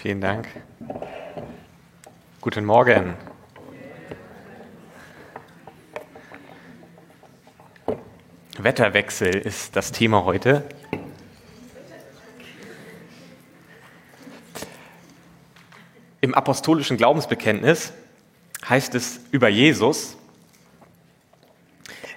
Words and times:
Vielen 0.00 0.22
Dank. 0.22 0.48
Guten 2.40 2.64
Morgen. 2.64 3.18
Wetterwechsel 8.56 9.34
ist 9.34 9.76
das 9.76 9.92
Thema 9.92 10.24
heute. 10.24 10.64
Im 16.22 16.32
apostolischen 16.32 16.96
Glaubensbekenntnis 16.96 17.92
heißt 18.66 18.94
es 18.94 19.20
über 19.32 19.50
Jesus, 19.50 20.16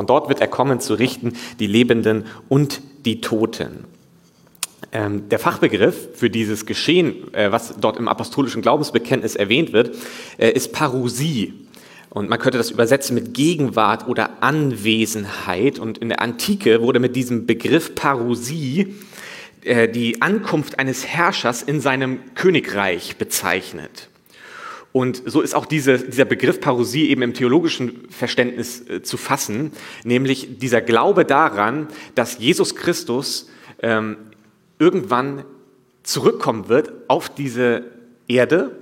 Von 0.00 0.06
dort 0.06 0.30
wird 0.30 0.40
er 0.40 0.48
kommen 0.48 0.80
zu 0.80 0.94
richten 0.94 1.34
die 1.58 1.66
Lebenden 1.66 2.24
und 2.48 2.80
die 3.04 3.20
Toten. 3.20 3.84
Ähm, 4.92 5.28
der 5.28 5.38
Fachbegriff 5.38 6.08
für 6.14 6.30
dieses 6.30 6.64
Geschehen, 6.64 7.34
äh, 7.34 7.52
was 7.52 7.74
dort 7.78 7.98
im 7.98 8.08
apostolischen 8.08 8.62
Glaubensbekenntnis 8.62 9.36
erwähnt 9.36 9.74
wird, 9.74 9.94
äh, 10.38 10.52
ist 10.52 10.72
Parousie. 10.72 11.52
Und 12.08 12.30
man 12.30 12.38
könnte 12.38 12.56
das 12.56 12.70
übersetzen 12.70 13.14
mit 13.14 13.34
Gegenwart 13.34 14.08
oder 14.08 14.42
Anwesenheit. 14.42 15.78
Und 15.78 15.98
in 15.98 16.08
der 16.08 16.22
Antike 16.22 16.80
wurde 16.80 16.98
mit 16.98 17.14
diesem 17.14 17.44
Begriff 17.44 17.94
Parousie 17.94 18.94
äh, 19.64 19.86
die 19.86 20.22
Ankunft 20.22 20.78
eines 20.78 21.06
Herrschers 21.06 21.62
in 21.62 21.82
seinem 21.82 22.20
Königreich 22.34 23.18
bezeichnet. 23.18 24.09
Und 24.92 25.22
so 25.24 25.40
ist 25.40 25.54
auch 25.54 25.66
diese, 25.66 25.98
dieser 25.98 26.24
Begriff 26.24 26.60
Parousie 26.60 27.10
eben 27.10 27.22
im 27.22 27.34
theologischen 27.34 28.08
Verständnis 28.10 28.88
äh, 28.88 29.02
zu 29.02 29.16
fassen, 29.16 29.72
nämlich 30.04 30.58
dieser 30.58 30.80
Glaube 30.80 31.24
daran, 31.24 31.86
dass 32.14 32.38
Jesus 32.38 32.74
Christus 32.74 33.48
ähm, 33.82 34.16
irgendwann 34.78 35.44
zurückkommen 36.02 36.68
wird 36.68 36.92
auf 37.06 37.28
diese 37.28 37.84
Erde 38.26 38.76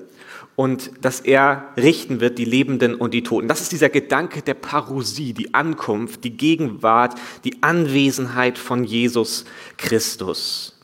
und 0.57 0.91
dass 1.03 1.21
er 1.21 1.69
richten 1.77 2.21
wird 2.21 2.39
die 2.39 2.45
Lebenden 2.45 2.95
und 2.95 3.13
die 3.13 3.23
Toten. 3.23 3.47
Das 3.47 3.61
ist 3.61 3.71
dieser 3.71 3.91
Gedanke 3.91 4.43
der 4.43 4.55
Parousie, 4.55 5.33
die 5.33 5.55
Ankunft, 5.55 6.25
die 6.25 6.37
Gegenwart, 6.37 7.15
die 7.45 7.63
Anwesenheit 7.63 8.59
von 8.59 8.83
Jesus 8.83 9.45
Christus. 9.77 10.77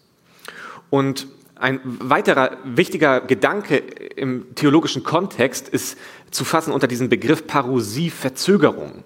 Und 0.90 1.26
ein 1.56 1.80
weiterer 1.84 2.58
wichtiger 2.64 3.20
Gedanke 3.20 3.76
im 3.76 4.54
theologischen 4.54 5.04
Kontext 5.04 5.68
ist 5.68 5.98
zu 6.30 6.44
fassen 6.44 6.72
unter 6.72 6.88
diesem 6.88 7.08
Begriff 7.08 7.46
Parousie, 7.46 8.10
Verzögerung. 8.10 9.04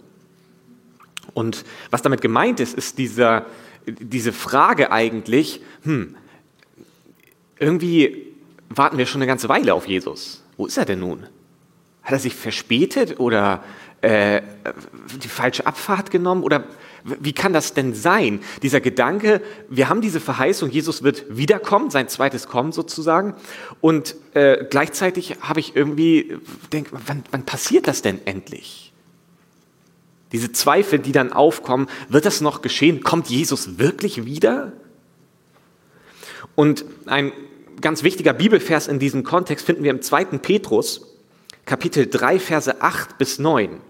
Und 1.35 1.65
was 1.91 2.03
damit 2.03 2.21
gemeint 2.21 2.59
ist, 2.59 2.75
ist 2.75 2.99
dieser, 2.99 3.47
diese 3.87 4.33
Frage 4.33 4.91
eigentlich, 4.91 5.61
hm, 5.83 6.17
irgendwie 7.59 8.27
warten 8.71 8.99
wir 8.99 9.07
schon 9.07 9.21
eine 9.21 9.27
ganze 9.27 9.49
Weile 9.49 9.75
auf 9.75 9.87
Jesus. 9.87 10.43
Wo 10.57 10.67
ist 10.67 10.79
er 10.79 10.85
denn 10.85 11.01
nun? 11.01 11.25
Hat 12.03 12.13
er 12.13 12.19
sich 12.19 12.35
verspätet 12.35 13.21
oder 13.21 13.63
äh, 14.01 14.43
die 15.23 15.29
falsche 15.29 15.67
Abfahrt 15.67 16.11
genommen 16.11 16.43
oder 16.43 16.65
wie 17.05 17.33
kann 17.33 17.53
das 17.53 17.75
denn 17.75 17.95
sein? 17.95 18.41
Dieser 18.63 18.81
Gedanke, 18.81 19.41
wir 19.69 19.89
haben 19.89 20.01
diese 20.01 20.21
Verheißung, 20.21 20.71
Jesus 20.71 21.03
wird 21.03 21.25
wiederkommen, 21.29 21.91
sein 21.91 22.09
zweites 22.09 22.49
Kommen 22.49 22.73
sozusagen. 22.73 23.35
Und 23.81 24.17
äh, 24.35 24.65
gleichzeitig 24.69 25.37
habe 25.41 25.61
ich 25.61 25.77
irgendwie, 25.77 26.37
denke, 26.73 26.91
wann, 27.07 27.25
wann 27.31 27.45
passiert 27.45 27.87
das 27.87 28.03
denn 28.03 28.21
endlich? 28.27 28.93
Diese 30.33 30.53
Zweifel, 30.53 30.99
die 30.99 31.13
dann 31.13 31.33
aufkommen, 31.33 31.89
wird 32.09 32.27
das 32.27 32.41
noch 32.41 32.61
geschehen? 32.61 33.03
Kommt 33.03 33.29
Jesus 33.29 33.79
wirklich 33.79 34.25
wieder? 34.25 34.73
Und 36.55 36.85
ein 37.07 37.33
ganz 37.81 38.03
wichtiger 38.03 38.33
Bibelvers 38.33 38.89
in 38.89 38.99
diesem 38.99 39.25
Kontext 39.25 39.65
finden 39.65 39.85
wir 39.85 39.91
im 39.91 40.03
2. 40.03 40.25
Petrus, 40.39 41.17
Kapitel 41.65 42.07
3, 42.07 42.39
Verse 42.39 42.83
8 42.83 43.17
bis 43.19 43.39
9. 43.39 43.81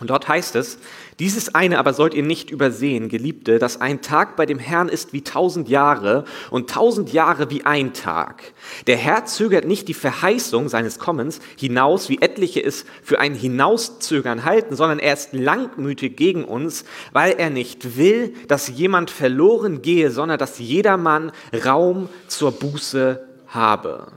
Und 0.00 0.10
dort 0.10 0.26
heißt 0.26 0.56
es, 0.56 0.78
dieses 1.20 1.54
eine 1.54 1.78
aber 1.78 1.94
sollt 1.94 2.14
ihr 2.14 2.24
nicht 2.24 2.50
übersehen, 2.50 3.08
Geliebte, 3.08 3.60
dass 3.60 3.80
ein 3.80 4.02
Tag 4.02 4.34
bei 4.34 4.44
dem 4.44 4.58
Herrn 4.58 4.88
ist 4.88 5.12
wie 5.12 5.22
tausend 5.22 5.68
Jahre 5.68 6.24
und 6.50 6.68
tausend 6.68 7.12
Jahre 7.12 7.48
wie 7.50 7.64
ein 7.64 7.92
Tag. 7.92 8.54
Der 8.88 8.96
Herr 8.96 9.24
zögert 9.24 9.66
nicht 9.66 9.86
die 9.86 9.94
Verheißung 9.94 10.68
seines 10.68 10.98
Kommens 10.98 11.38
hinaus, 11.56 12.08
wie 12.08 12.20
etliche 12.20 12.60
es 12.60 12.86
für 13.04 13.20
ein 13.20 13.34
Hinauszögern 13.34 14.44
halten, 14.44 14.74
sondern 14.74 14.98
er 14.98 15.14
ist 15.14 15.32
langmütig 15.32 16.16
gegen 16.16 16.44
uns, 16.44 16.84
weil 17.12 17.34
er 17.34 17.50
nicht 17.50 17.96
will, 17.96 18.34
dass 18.48 18.66
jemand 18.66 19.10
verloren 19.10 19.80
gehe, 19.80 20.10
sondern 20.10 20.38
dass 20.40 20.58
jedermann 20.58 21.30
Raum 21.64 22.08
zur 22.26 22.50
Buße 22.50 23.24
habe. 23.46 24.08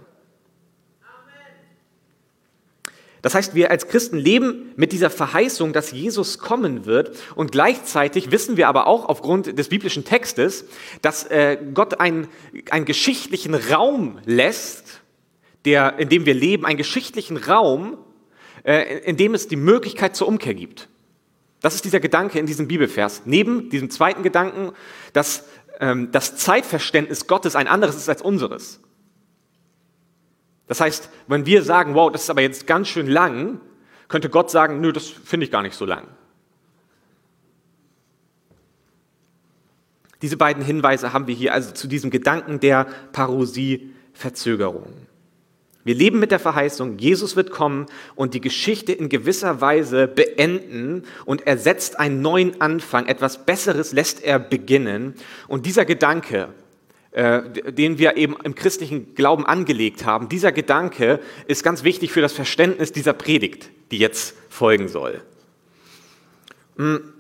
Das 3.28 3.36
heißt, 3.36 3.56
wir 3.56 3.72
als 3.72 3.90
Christen 3.90 4.18
leben 4.18 4.72
mit 4.78 4.94
dieser 4.94 5.10
Verheißung, 5.10 5.74
dass 5.74 5.92
Jesus 5.92 6.40
kommen 6.40 6.86
wird 6.86 7.14
und 7.36 7.52
gleichzeitig 7.52 8.32
wissen 8.32 8.56
wir 8.56 8.70
aber 8.70 8.88
auch 8.88 9.04
aufgrund 9.04 9.60
des 9.60 9.68
biblischen 9.68 10.06
Textes, 10.06 10.64
dass 11.02 11.26
äh, 11.26 11.58
Gott 11.74 12.00
einen, 12.00 12.30
einen 12.70 12.86
geschichtlichen 12.86 13.54
Raum 13.54 14.20
lässt, 14.24 15.02
der, 15.66 16.00
in 16.00 16.08
dem 16.08 16.26
wir 16.26 16.36
leben, 16.36 16.66
einen 16.66 16.78
geschichtlichen 16.78 17.36
Raum, 17.36 17.98
äh, 18.64 19.00
in 19.00 19.18
dem 19.18 19.34
es 19.34 19.50
die 19.50 19.58
Möglichkeit 19.58 20.16
zur 20.16 20.30
Umkehr 20.30 20.54
gibt. 20.54 20.88
Das 21.60 21.76
ist 21.76 21.84
dieser 21.84 22.00
Gedanke 22.00 22.40
in 22.40 22.46
diesem 22.46 22.70
Bibelvers. 22.70 23.24
Neben 23.26 23.70
diesem 23.70 23.90
zweiten 23.90 24.24
Gedanken, 24.24 24.72
dass 25.12 25.44
ähm, 25.82 26.14
das 26.14 26.38
Zeitverständnis 26.38 27.28
Gottes 27.28 27.58
ein 27.58 27.68
anderes 27.68 27.98
ist 27.98 28.08
als 28.08 28.22
unseres. 28.22 28.80
Das 30.68 30.82
heißt, 30.82 31.10
wenn 31.28 31.46
wir 31.46 31.64
sagen, 31.64 31.96
wow, 31.96 32.12
das 32.12 32.24
ist 32.24 32.30
aber 32.30 32.42
jetzt 32.42 32.68
ganz 32.68 32.88
schön 32.88 33.08
lang, 33.08 33.62
könnte 34.08 34.30
Gott 34.30 34.52
sagen, 34.52 34.82
nö, 34.82 34.92
das 34.92 35.08
finde 35.08 35.46
ich 35.46 35.52
gar 35.52 35.62
nicht 35.62 35.76
so 35.76 35.86
lang. 35.86 36.08
Diese 40.22 40.38
beiden 40.38 40.64
Hinweise 40.64 41.14
haben 41.14 41.28
wir 41.28 41.36
hier 41.36 41.54
also 41.54 41.72
zu 41.74 41.88
diesem 41.88 42.10
Gedanken 42.10 42.60
der 42.60 42.88
Parosie-Verzögerung. 43.12 44.92
Wir 45.84 45.96
leben 45.96 46.20
mit 46.20 46.32
der 46.32 46.40
Verheißung, 46.40 46.98
Jesus 46.98 47.38
wird 47.38 47.50
kommen 47.50 47.86
und 48.16 48.34
die 48.34 48.42
Geschichte 48.42 48.92
in 48.92 49.08
gewisser 49.08 49.62
Weise 49.62 50.08
beenden 50.08 51.04
und 51.24 51.48
er 51.48 51.58
setzt 51.58 51.98
einen 51.98 52.22
neuen 52.22 52.60
Anfang, 52.60 53.06
etwas 53.06 53.46
Besseres 53.46 53.94
lässt 53.94 54.22
er 54.22 54.38
beginnen. 54.38 55.14
Und 55.48 55.66
dieser 55.66 55.86
Gedanke, 55.86 56.50
den 57.14 57.98
wir 57.98 58.18
eben 58.18 58.36
im 58.44 58.54
christlichen 58.54 59.16
Glauben 59.16 59.46
angelegt 59.46 60.06
haben, 60.06 60.30
dieser 60.30 60.52
Gedanke 60.52 61.20
ist 61.48 61.64
ganz 61.64 61.84
wichtig 61.84 62.12
für 62.12 62.22
das 62.22 62.34
Verständnis 62.34 62.92
dieser 62.92 63.14
Predigt, 63.14 63.70
die 63.92 63.98
jetzt 63.98 64.36
folgen 64.50 64.88
soll. 64.88 65.22
Hm. 66.78 67.14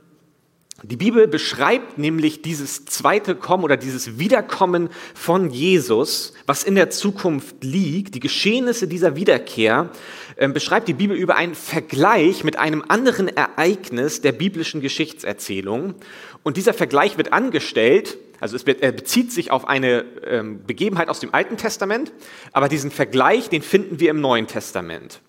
Die 0.83 0.95
Bibel 0.95 1.27
beschreibt 1.27 1.97
nämlich 1.97 2.43
dieses 2.43 2.85
zweite 2.85 3.33
Kommen 3.33 3.63
oder 3.63 3.77
dieses 3.77 4.19
Wiederkommen 4.19 4.89
von 5.15 5.49
Jesus, 5.49 6.33
was 6.45 6.63
in 6.63 6.75
der 6.75 6.91
Zukunft 6.91 7.63
liegt, 7.63 8.13
die 8.13 8.19
Geschehnisse 8.19 8.87
dieser 8.87 9.16
Wiederkehr, 9.16 9.90
äh, 9.90 10.27
beschreibt 10.53 10.87
die 10.87 10.93
Bibel 10.93 11.17
über 11.17 11.35
einen 11.35 11.55
Vergleich 11.55 12.43
mit 12.43 12.59
einem 12.59 12.84
anderen 12.87 13.28
Ereignis 13.28 14.22
der 14.22 14.31
biblischen 14.31 14.81
Geschichtserzählung. 14.81 15.95
Und 16.43 16.57
dieser 16.57 16.73
Vergleich 16.73 17.17
wird 17.17 17.34
angestellt 17.34 18.17
also 18.39 18.55
es 18.55 18.63
bezieht 18.63 19.31
sich 19.31 19.51
auf 19.51 19.67
eine 19.67 20.05
ähm, 20.25 20.63
Begebenheit 20.66 21.09
aus 21.09 21.19
dem 21.19 21.34
Alten 21.34 21.57
Testament, 21.57 22.11
aber 22.51 22.69
diesen 22.69 22.91
Vergleich, 22.91 23.49
den 23.49 23.61
finden 23.61 23.99
wir 23.99 24.11
im 24.11 24.22
Neuen 24.22 24.47
Testament. 24.47 25.22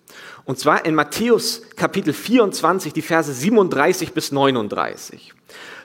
Und 0.45 0.59
zwar 0.59 0.85
in 0.85 0.95
Matthäus 0.95 1.63
Kapitel 1.75 2.13
24, 2.13 2.93
die 2.93 3.01
Verse 3.01 3.33
37 3.33 4.13
bis 4.13 4.31
39. 4.31 5.33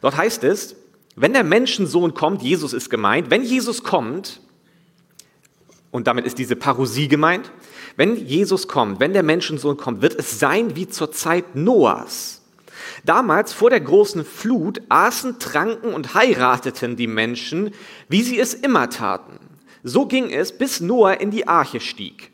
Dort 0.02 0.16
heißt 0.16 0.44
es, 0.44 0.76
wenn 1.16 1.32
der 1.32 1.44
Menschensohn 1.44 2.12
kommt, 2.12 2.42
Jesus 2.42 2.72
ist 2.72 2.90
gemeint, 2.90 3.30
wenn 3.30 3.42
Jesus 3.42 3.82
kommt, 3.82 4.40
und 5.90 6.08
damit 6.08 6.26
ist 6.26 6.38
diese 6.38 6.56
Parousie 6.56 7.08
gemeint, 7.08 7.52
wenn 7.96 8.16
Jesus 8.16 8.68
kommt, 8.68 9.00
wenn 9.00 9.12
der 9.12 9.22
Menschensohn 9.22 9.76
kommt, 9.76 10.02
wird 10.02 10.14
es 10.18 10.38
sein 10.38 10.76
wie 10.76 10.88
zur 10.88 11.12
Zeit 11.12 11.54
Noahs. 11.54 12.42
Damals 13.04 13.52
vor 13.52 13.70
der 13.70 13.80
großen 13.80 14.24
Flut 14.24 14.80
aßen, 14.88 15.38
tranken 15.38 15.92
und 15.92 16.14
heirateten 16.14 16.96
die 16.96 17.06
Menschen, 17.06 17.72
wie 18.08 18.22
sie 18.22 18.38
es 18.38 18.54
immer 18.54 18.90
taten. 18.90 19.38
So 19.82 20.06
ging 20.06 20.30
es, 20.30 20.56
bis 20.56 20.80
Noah 20.80 21.20
in 21.20 21.30
die 21.30 21.46
Arche 21.46 21.80
stieg. 21.80 22.30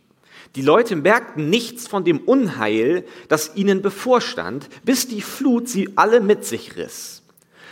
Die 0.56 0.62
Leute 0.62 0.96
merkten 0.96 1.50
nichts 1.50 1.86
von 1.86 2.04
dem 2.04 2.18
Unheil, 2.18 3.04
das 3.28 3.52
ihnen 3.54 3.82
bevorstand, 3.82 4.68
bis 4.84 5.06
die 5.06 5.22
Flut 5.22 5.68
sie 5.68 5.90
alle 5.96 6.20
mit 6.20 6.44
sich 6.44 6.76
riss. 6.76 7.22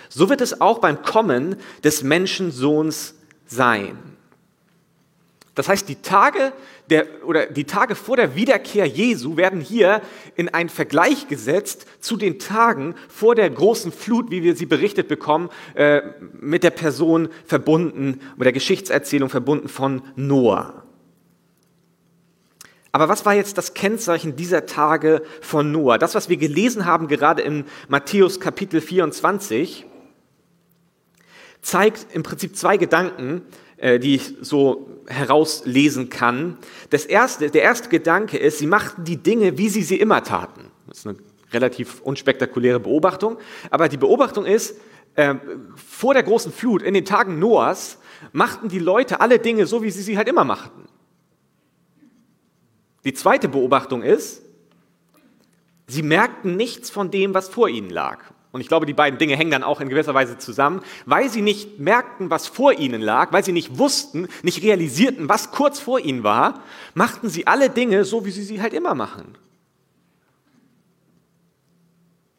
So 0.09 0.29
wird 0.29 0.41
es 0.41 0.61
auch 0.61 0.79
beim 0.79 1.03
Kommen 1.03 1.57
des 1.85 2.03
Menschensohns 2.03 3.15
sein. 3.47 3.99
Das 5.55 5.69
heißt, 5.69 5.89
die 5.89 5.97
Tage, 5.97 6.53
der, 6.91 7.07
oder 7.25 7.47
die 7.47 7.65
Tage 7.65 7.95
vor 7.95 8.17
der 8.17 8.35
Wiederkehr 8.35 8.87
Jesu 8.87 9.37
werden 9.37 9.61
hier 9.61 10.01
in 10.37 10.49
einen 10.49 10.69
Vergleich 10.69 11.29
gesetzt 11.29 11.87
zu 12.01 12.17
den 12.17 12.39
Tagen 12.39 12.95
vor 13.09 13.35
der 13.35 13.51
großen 13.51 13.93
Flut, 13.93 14.31
wie 14.31 14.43
wir 14.43 14.57
sie 14.57 14.67
berichtet 14.67 15.09
bekommen, 15.09 15.51
äh, 15.75 16.03
mit 16.41 16.63
der 16.63 16.71
Person 16.71 17.29
verbunden, 17.45 18.21
mit 18.37 18.47
der 18.47 18.53
Geschichtserzählung 18.53 19.29
verbunden 19.29 19.69
von 19.69 20.03
Noah. 20.17 20.85
Aber 22.91 23.09
was 23.09 23.27
war 23.27 23.35
jetzt 23.35 23.59
das 23.59 23.75
Kennzeichen 23.75 24.37
dieser 24.37 24.67
Tage 24.67 25.23
von 25.43 25.71
Noah? 25.71 25.99
Das, 25.99 26.15
was 26.15 26.29
wir 26.29 26.39
gelesen 26.39 26.87
haben, 26.87 27.07
gerade 27.07 27.43
in 27.43 27.65
Matthäus 27.89 28.41
Kapitel 28.41 28.81
24, 28.81 29.85
zeigt 31.61 32.07
im 32.15 32.23
Prinzip 32.23 32.57
zwei 32.57 32.77
Gedanken, 32.77 33.43
die 33.81 34.17
ich 34.17 34.35
so 34.41 34.89
herauslesen 35.07 36.11
kann. 36.11 36.59
Das 36.91 37.05
erste, 37.05 37.51
der 37.51 37.63
erste 37.63 37.89
Gedanke 37.89 38.37
ist, 38.37 38.59
sie 38.59 38.67
machten 38.67 39.05
die 39.05 39.17
Dinge, 39.17 39.57
wie 39.57 39.69
sie 39.69 39.83
sie 39.83 39.97
immer 39.97 40.23
taten. 40.23 40.71
Das 40.87 40.99
ist 40.99 41.07
eine 41.07 41.17
relativ 41.53 42.01
unspektakuläre 42.03 42.81
Beobachtung, 42.81 43.39
aber 43.71 43.89
die 43.89 43.97
Beobachtung 43.97 44.45
ist, 44.45 44.77
äh, 45.15 45.35
vor 45.75 46.15
der 46.15 46.23
großen 46.23 46.53
Flut, 46.53 46.83
in 46.83 46.95
den 46.95 47.05
Tagen 47.05 47.39
Noahs, 47.39 47.99
machten 48.33 48.69
die 48.69 48.79
Leute 48.79 49.21
alle 49.21 49.39
Dinge 49.39 49.67
so, 49.67 49.83
wie 49.83 49.91
sie 49.91 50.03
sie 50.03 50.17
halt 50.17 50.29
immer 50.29 50.45
machten. 50.45 50.89
Die 53.05 53.15
zweite 53.15 53.49
Beobachtung 53.49 54.03
ist, 54.03 54.43
sie 55.87 56.03
merkten 56.03 56.57
nichts 56.57 56.91
von 56.91 57.11
dem, 57.11 57.33
was 57.35 57.49
vor 57.49 57.69
ihnen 57.69 57.91
lag. 57.91 58.33
Und 58.51 58.61
ich 58.63 58.69
glaube, 58.69 58.87
die 58.87 58.95
beiden 58.95 59.19
Dinge 59.19 59.37
hängen 59.37 59.51
dann 59.51 59.63
auch 59.63 59.81
in 59.81 59.89
gewisser 59.89 60.15
Weise 60.15 60.39
zusammen, 60.39 60.81
weil 61.05 61.29
sie 61.29 61.43
nicht 61.43 61.79
merkten, 61.79 62.31
was 62.31 62.47
vor 62.47 62.73
ihnen 62.73 63.03
lag, 63.03 63.33
weil 63.33 63.45
sie 63.45 63.53
nicht 63.53 63.79
wussten, 63.79 64.29
nicht 64.43 64.63
realisierten, 64.63 65.29
was 65.29 65.51
kurz 65.51 65.79
vor 65.79 66.01
ihnen 66.01 66.23
war, 66.23 66.63
machten 66.95 67.29
sie 67.29 67.47
alle 67.47 67.69
Dinge 67.69 68.05
so, 68.05 68.25
wie 68.25 68.31
sie 68.31 68.43
sie 68.43 68.63
halt 68.63 68.73
immer 68.73 68.95
machen. 68.95 69.37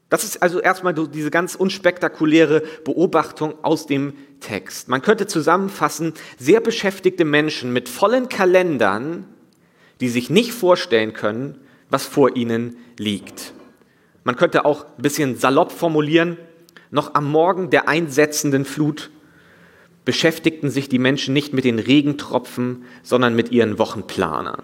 Das 0.09 0.23
ist 0.23 0.41
also 0.41 0.59
erstmal 0.59 0.95
diese 0.95 1.29
ganz 1.29 1.53
unspektakuläre 1.53 2.63
Beobachtung 2.83 3.53
aus 3.63 3.85
dem 3.85 4.13
Text. 4.39 4.87
Man 4.87 5.03
könnte 5.03 5.27
zusammenfassen, 5.27 6.13
sehr 6.39 6.61
beschäftigte 6.61 7.25
Menschen 7.25 7.71
mit 7.71 7.87
vollen 7.87 8.27
Kalendern, 8.27 9.25
die 10.01 10.09
sich 10.09 10.31
nicht 10.31 10.51
vorstellen 10.51 11.13
können, 11.13 11.59
was 11.91 12.07
vor 12.07 12.35
ihnen 12.35 12.77
liegt. 12.97 13.53
Man 14.23 14.35
könnte 14.35 14.65
auch 14.65 14.85
ein 14.85 15.01
bisschen 15.01 15.37
salopp 15.37 15.71
formulieren, 15.71 16.37
noch 16.91 17.13
am 17.13 17.29
Morgen 17.29 17.69
der 17.69 17.87
einsetzenden 17.87 18.65
Flut 18.65 19.11
beschäftigten 20.05 20.69
sich 20.71 20.89
die 20.89 20.97
Menschen 20.97 21.33
nicht 21.33 21.53
mit 21.53 21.65
den 21.65 21.77
Regentropfen, 21.77 22.85
sondern 23.03 23.35
mit 23.35 23.51
ihren 23.51 23.77
Wochenplanern. 23.77 24.63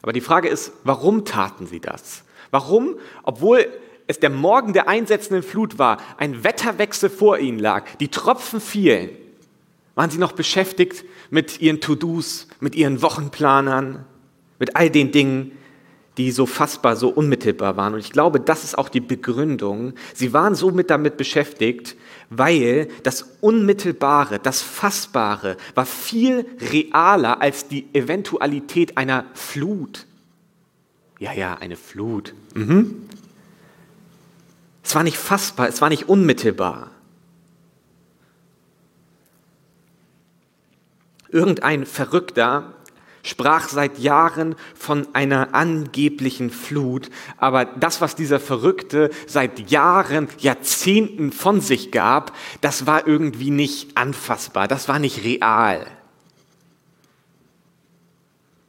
Aber 0.00 0.12
die 0.12 0.20
Frage 0.20 0.48
ist, 0.48 0.72
warum 0.84 1.24
taten 1.24 1.66
sie 1.66 1.80
das? 1.80 2.24
Warum, 2.50 2.96
obwohl 3.24 3.66
es 4.06 4.20
der 4.20 4.30
Morgen 4.30 4.72
der 4.72 4.88
einsetzenden 4.88 5.42
Flut 5.42 5.78
war, 5.78 5.98
ein 6.16 6.44
Wetterwechsel 6.44 7.10
vor 7.10 7.38
ihnen 7.38 7.58
lag, 7.58 7.84
die 8.00 8.08
Tropfen 8.08 8.60
fielen, 8.60 9.10
waren 9.94 10.08
sie 10.10 10.18
noch 10.18 10.32
beschäftigt 10.32 11.04
mit 11.28 11.60
ihren 11.60 11.80
To-Dos, 11.80 12.48
mit 12.60 12.74
ihren 12.74 13.02
Wochenplanern, 13.02 14.06
mit 14.58 14.76
all 14.76 14.88
den 14.88 15.12
Dingen, 15.12 15.52
die 16.18 16.32
so 16.32 16.46
fassbar, 16.46 16.96
so 16.96 17.08
unmittelbar 17.08 17.76
waren. 17.76 17.94
Und 17.94 18.00
ich 18.00 18.12
glaube, 18.12 18.40
das 18.40 18.64
ist 18.64 18.76
auch 18.76 18.88
die 18.88 19.00
Begründung. 19.00 19.94
Sie 20.14 20.32
waren 20.32 20.54
so 20.54 20.72
mit 20.72 20.90
damit 20.90 21.16
beschäftigt, 21.16 21.96
weil 22.28 22.88
das 23.04 23.36
Unmittelbare, 23.40 24.40
das 24.40 24.60
Fassbare 24.60 25.56
war 25.74 25.86
viel 25.86 26.44
realer 26.60 27.40
als 27.40 27.68
die 27.68 27.86
Eventualität 27.94 28.98
einer 28.98 29.24
Flut. 29.32 30.06
Ja, 31.20 31.32
ja, 31.32 31.54
eine 31.54 31.76
Flut. 31.76 32.34
Mhm. 32.54 33.08
Es 34.82 34.94
war 34.94 35.04
nicht 35.04 35.18
fassbar, 35.18 35.68
es 35.68 35.80
war 35.80 35.88
nicht 35.88 36.08
unmittelbar. 36.08 36.90
Irgendein 41.30 41.86
Verrückter 41.86 42.74
sprach 43.28 43.68
seit 43.68 43.98
Jahren 43.98 44.54
von 44.74 45.06
einer 45.12 45.54
angeblichen 45.54 46.50
Flut, 46.50 47.10
aber 47.36 47.66
das, 47.66 48.00
was 48.00 48.16
dieser 48.16 48.40
Verrückte 48.40 49.10
seit 49.26 49.70
Jahren, 49.70 50.28
Jahrzehnten 50.38 51.30
von 51.32 51.60
sich 51.60 51.92
gab, 51.92 52.32
das 52.62 52.86
war 52.86 53.06
irgendwie 53.06 53.50
nicht 53.50 53.96
anfassbar, 53.96 54.66
das 54.66 54.88
war 54.88 54.98
nicht 54.98 55.24
real. 55.24 55.86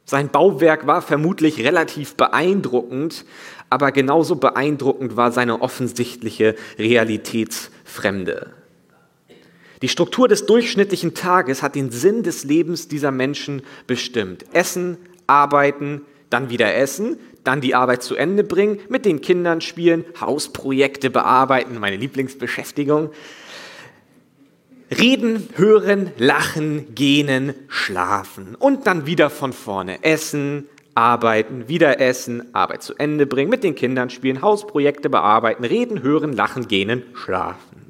Sein 0.04 0.28
Bauwerk 0.28 0.86
war 0.86 1.02
vermutlich 1.02 1.64
relativ 1.64 2.16
beeindruckend, 2.16 3.24
aber 3.70 3.92
genauso 3.92 4.36
beeindruckend 4.36 5.16
war 5.16 5.32
seine 5.32 5.62
offensichtliche 5.62 6.56
Realitätsfremde. 6.78 8.59
Die 9.82 9.88
Struktur 9.88 10.28
des 10.28 10.46
durchschnittlichen 10.46 11.14
Tages 11.14 11.62
hat 11.62 11.74
den 11.74 11.90
Sinn 11.90 12.22
des 12.22 12.44
Lebens 12.44 12.88
dieser 12.88 13.10
Menschen 13.10 13.62
bestimmt. 13.86 14.44
Essen, 14.52 14.98
arbeiten, 15.26 16.02
dann 16.28 16.50
wieder 16.50 16.74
essen, 16.74 17.18
dann 17.44 17.60
die 17.60 17.74
Arbeit 17.74 18.02
zu 18.02 18.14
Ende 18.14 18.44
bringen, 18.44 18.78
mit 18.88 19.04
den 19.04 19.20
Kindern 19.22 19.60
spielen, 19.60 20.04
Hausprojekte 20.20 21.08
bearbeiten, 21.10 21.78
meine 21.78 21.96
Lieblingsbeschäftigung. 21.96 23.10
Reden, 24.96 25.48
hören, 25.54 26.10
lachen, 26.18 26.94
gähnen, 26.94 27.54
schlafen 27.68 28.56
und 28.56 28.86
dann 28.86 29.06
wieder 29.06 29.30
von 29.30 29.52
vorne 29.52 30.02
essen, 30.02 30.66
arbeiten, 30.94 31.68
wieder 31.68 32.00
essen, 32.00 32.54
Arbeit 32.54 32.82
zu 32.82 32.94
Ende 32.96 33.24
bringen, 33.24 33.50
mit 33.50 33.62
den 33.62 33.76
Kindern 33.76 34.10
spielen, 34.10 34.42
Hausprojekte 34.42 35.08
bearbeiten, 35.08 35.64
reden, 35.64 36.02
hören, 36.02 36.32
lachen, 36.32 36.66
gähnen, 36.66 37.04
schlafen. 37.14 37.89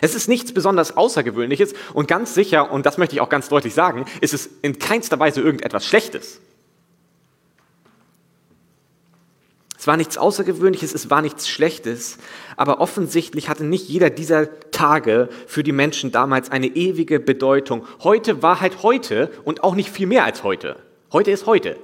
Es 0.00 0.14
ist 0.14 0.28
nichts 0.28 0.52
besonders 0.52 0.96
Außergewöhnliches 0.96 1.74
und 1.94 2.08
ganz 2.08 2.34
sicher, 2.34 2.70
und 2.70 2.86
das 2.86 2.98
möchte 2.98 3.14
ich 3.14 3.20
auch 3.20 3.28
ganz 3.28 3.48
deutlich 3.48 3.74
sagen, 3.74 4.04
ist 4.20 4.34
es 4.34 4.48
in 4.62 4.78
keinster 4.78 5.18
Weise 5.18 5.40
irgendetwas 5.40 5.86
Schlechtes. 5.86 6.40
Es 9.78 9.86
war 9.86 9.96
nichts 9.96 10.18
Außergewöhnliches, 10.18 10.92
es 10.94 11.10
war 11.10 11.22
nichts 11.22 11.48
Schlechtes, 11.48 12.18
aber 12.56 12.80
offensichtlich 12.80 13.48
hatte 13.48 13.64
nicht 13.64 13.88
jeder 13.88 14.10
dieser 14.10 14.48
Tage 14.72 15.28
für 15.46 15.62
die 15.62 15.70
Menschen 15.70 16.10
damals 16.10 16.50
eine 16.50 16.66
ewige 16.66 17.20
Bedeutung. 17.20 17.86
Heute 18.02 18.42
war 18.42 18.60
halt 18.60 18.82
heute 18.82 19.30
und 19.44 19.62
auch 19.62 19.76
nicht 19.76 19.90
viel 19.90 20.08
mehr 20.08 20.24
als 20.24 20.42
heute. 20.42 20.76
Heute 21.12 21.30
ist 21.30 21.46
heute. 21.46 21.76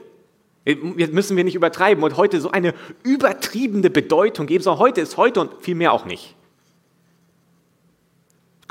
Jetzt 0.65 1.13
müssen 1.13 1.37
wir 1.37 1.45
nicht 1.45 1.55
übertreiben 1.55 2.03
und 2.03 2.17
heute 2.17 2.41
so 2.41 2.51
eine 2.51 2.75
übertriebene 3.05 3.89
Bedeutung 3.89 4.47
geben, 4.47 4.65
sondern 4.65 4.81
heute 4.81 5.01
ist 5.01 5.17
heute 5.17 5.41
und 5.41 5.63
viel 5.63 5.77
mehr 5.77 5.93
auch 5.93 6.05
nicht. 6.05 6.35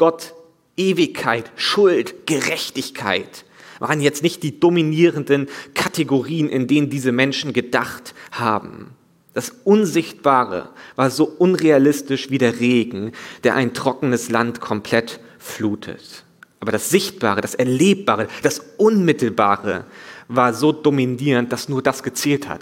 Gott, 0.01 0.33
Ewigkeit, 0.77 1.51
Schuld, 1.55 2.25
Gerechtigkeit 2.25 3.45
waren 3.77 4.01
jetzt 4.01 4.23
nicht 4.23 4.41
die 4.41 4.59
dominierenden 4.59 5.47
Kategorien, 5.75 6.49
in 6.49 6.65
denen 6.65 6.89
diese 6.89 7.11
Menschen 7.11 7.53
gedacht 7.53 8.15
haben. 8.31 8.95
Das 9.35 9.51
Unsichtbare 9.63 10.69
war 10.95 11.11
so 11.11 11.25
unrealistisch 11.25 12.31
wie 12.31 12.39
der 12.39 12.59
Regen, 12.59 13.11
der 13.43 13.53
ein 13.53 13.75
trockenes 13.75 14.31
Land 14.31 14.59
komplett 14.59 15.19
flutet. 15.37 16.23
Aber 16.59 16.71
das 16.71 16.89
Sichtbare, 16.89 17.41
das 17.41 17.53
Erlebbare, 17.53 18.27
das 18.41 18.59
Unmittelbare 18.77 19.85
war 20.27 20.55
so 20.55 20.71
dominierend, 20.71 21.53
dass 21.53 21.69
nur 21.69 21.83
das 21.83 22.01
gezählt 22.01 22.49
hat. 22.49 22.61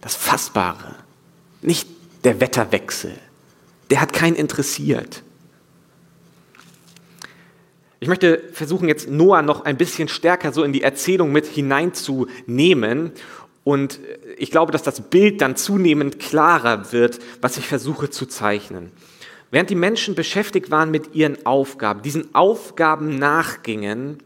Das 0.00 0.16
Fassbare, 0.16 0.96
nicht 1.62 1.88
der 2.24 2.40
Wetterwechsel. 2.40 3.12
Der 3.90 4.00
hat 4.00 4.12
keinen 4.12 4.34
interessiert. 4.34 5.22
Ich 8.00 8.08
möchte 8.08 8.42
versuchen, 8.52 8.88
jetzt 8.88 9.10
Noah 9.10 9.42
noch 9.42 9.64
ein 9.64 9.76
bisschen 9.76 10.08
stärker 10.08 10.52
so 10.52 10.62
in 10.62 10.72
die 10.72 10.82
Erzählung 10.82 11.32
mit 11.32 11.46
hineinzunehmen. 11.46 13.12
Und 13.64 13.98
ich 14.36 14.50
glaube, 14.50 14.72
dass 14.72 14.82
das 14.82 15.00
Bild 15.00 15.40
dann 15.40 15.56
zunehmend 15.56 16.20
klarer 16.20 16.92
wird, 16.92 17.18
was 17.40 17.56
ich 17.56 17.66
versuche 17.66 18.08
zu 18.08 18.26
zeichnen. 18.26 18.92
Während 19.50 19.70
die 19.70 19.74
Menschen 19.74 20.14
beschäftigt 20.14 20.70
waren 20.70 20.90
mit 20.90 21.14
ihren 21.14 21.44
Aufgaben, 21.44 22.02
diesen 22.02 22.34
Aufgaben 22.34 23.18
nachgingen, 23.18 24.18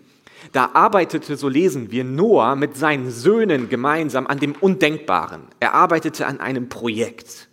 da 0.50 0.70
arbeitete, 0.74 1.36
so 1.36 1.48
lesen 1.48 1.92
wir, 1.92 2.02
Noah 2.04 2.56
mit 2.56 2.76
seinen 2.76 3.10
Söhnen 3.10 3.68
gemeinsam 3.68 4.26
an 4.26 4.38
dem 4.38 4.52
Undenkbaren. 4.52 5.42
Er 5.60 5.74
arbeitete 5.74 6.26
an 6.26 6.40
einem 6.40 6.68
Projekt. 6.68 7.48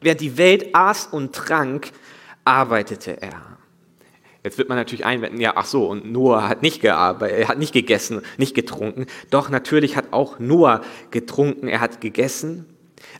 Während 0.00 0.22
die 0.22 0.38
Welt 0.38 0.74
aß 0.74 1.08
und 1.12 1.34
trank, 1.34 1.92
arbeitete 2.44 3.20
er. 3.20 3.51
Jetzt 4.44 4.58
wird 4.58 4.68
man 4.68 4.76
natürlich 4.76 5.04
einwenden, 5.04 5.40
ja, 5.40 5.52
ach 5.54 5.66
so, 5.66 5.86
und 5.86 6.10
Noah 6.10 6.48
hat 6.48 6.62
nicht 6.62 6.80
gearbeitet, 6.80 7.38
er 7.38 7.48
hat 7.48 7.58
nicht 7.58 7.72
gegessen, 7.72 8.22
nicht 8.38 8.54
getrunken. 8.54 9.06
Doch 9.30 9.50
natürlich 9.50 9.96
hat 9.96 10.12
auch 10.12 10.40
Noah 10.40 10.80
getrunken, 11.12 11.68
er 11.68 11.80
hat 11.80 12.00
gegessen. 12.00 12.66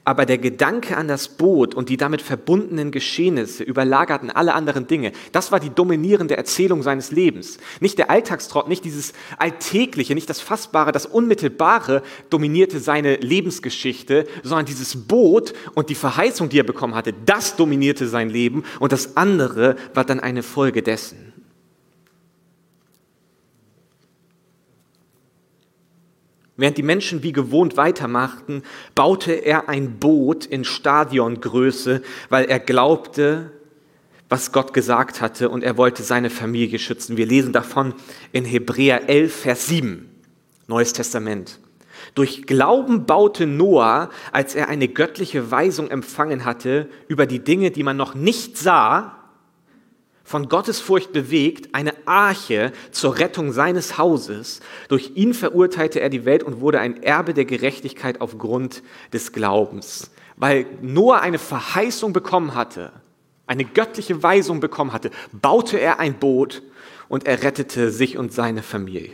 Aber 0.05 0.27
der 0.27 0.39
Gedanke 0.39 0.97
an 0.97 1.07
das 1.07 1.29
Boot 1.29 1.77
und 1.77 1.89
die 1.89 1.97
damit 1.97 2.23
verbundenen 2.23 2.91
Geschehnisse 2.91 3.63
überlagerten 3.63 4.31
alle 4.31 4.55
anderen 4.55 4.89
Dinge. 4.89 5.13
Das 5.31 5.53
war 5.53 5.61
die 5.61 5.71
dominierende 5.71 6.37
Erzählung 6.37 6.83
seines 6.83 7.13
Lebens. 7.13 7.59
Nicht 7.79 7.99
der 7.99 8.11
Alltagstrott, 8.11 8.69
nicht 8.69 8.85
dieses 8.85 9.13
Alltägliche, 9.39 10.15
nicht 10.15 10.29
das 10.29 10.41
Fassbare, 10.41 10.91
das 10.91 11.07
Unmittelbare 11.07 12.03
dominierte 12.31 12.81
seine 12.81 13.15
Lebensgeschichte, 13.17 14.27
sondern 14.43 14.67
dieses 14.67 15.07
Boot 15.07 15.53
und 15.75 15.89
die 15.89 15.95
Verheißung, 15.95 16.49
die 16.49 16.59
er 16.59 16.65
bekommen 16.65 16.97
hatte, 16.97 17.15
das 17.25 17.55
dominierte 17.55 18.09
sein 18.09 18.29
Leben 18.29 18.65
und 18.81 18.91
das 18.91 19.17
andere 19.17 19.77
war 19.95 20.05
dann 20.05 20.19
eine 20.19 20.43
Folge 20.43 20.83
dessen. 20.83 21.33
Während 26.57 26.77
die 26.77 26.83
Menschen 26.83 27.23
wie 27.23 27.33
gewohnt 27.33 27.77
weitermachten, 27.77 28.63
baute 28.95 29.33
er 29.33 29.69
ein 29.69 29.99
Boot 29.99 30.45
in 30.45 30.65
Stadiongröße, 30.65 32.03
weil 32.29 32.45
er 32.45 32.61
glaubte, 32.61 33.53
was 34.29 34.53
Gott 34.53 34.75
gesagt 34.75 35.21
hatte 35.21 35.49
und 35.49 35.63
er 35.63 35.77
wollte 35.77 36.03
seine 36.03 36.31
Familie 36.31 36.79
schützen. 36.79 37.17
Wir 37.17 37.27
lesen 37.27 37.53
davon 37.53 37.95
in 38.33 38.45
Hebräer 38.45 39.09
11, 39.09 39.35
Vers 39.35 39.67
7, 39.67 40.09
Neues 40.67 40.93
Testament. 40.93 41.59
Durch 42.15 42.43
Glauben 42.43 43.07
baute 43.07 43.47
Noah, 43.47 44.11
als 44.33 44.55
er 44.55 44.69
eine 44.69 44.89
göttliche 44.89 45.51
Weisung 45.51 45.91
empfangen 45.91 46.45
hatte 46.45 46.89
über 47.09 47.27
die 47.27 47.39
Dinge, 47.39 47.71
die 47.71 47.83
man 47.83 47.97
noch 47.97 48.15
nicht 48.15 48.59
sah, 48.59 49.22
von 50.33 50.49
Gottesfurcht 50.49 51.13
bewegt, 51.13 51.75
eine 51.75 51.93
Arche 52.07 52.73
zur 52.91 53.19
Rettung 53.19 53.53
seines 53.53 53.99
Hauses. 53.99 54.61
Durch 54.89 55.13
ihn 55.15 55.35
verurteilte 55.35 56.01
er 56.01 56.09
die 56.09 56.25
Welt 56.25 56.43
und 56.43 56.63
wurde 56.63 56.81
ein 56.81 57.03
Erbe 57.03 57.35
der 57.35 57.45
Gerechtigkeit 57.45 58.23
aufgrund 58.23 58.83
des 59.13 59.33
Glaubens. 59.33 60.11
Weil 60.37 60.65
Noah 60.81 61.21
eine 61.21 61.39
Verheißung 61.39 62.15
bekommen 62.15 62.55
hatte, 62.55 62.93
eine 63.47 63.67
göttliche 63.67 64.23
Weisung 64.23 64.61
bekommen 64.61 64.95
hatte, 64.95 65.11
baute 65.33 65.79
er 65.79 66.01
ein 66.01 66.15
Boot 66.15 66.63
und 67.11 67.27
er 67.27 67.43
rettete 67.43 67.91
sich 67.91 68.17
und 68.17 68.33
seine 68.33 68.63
Familie. 68.63 69.13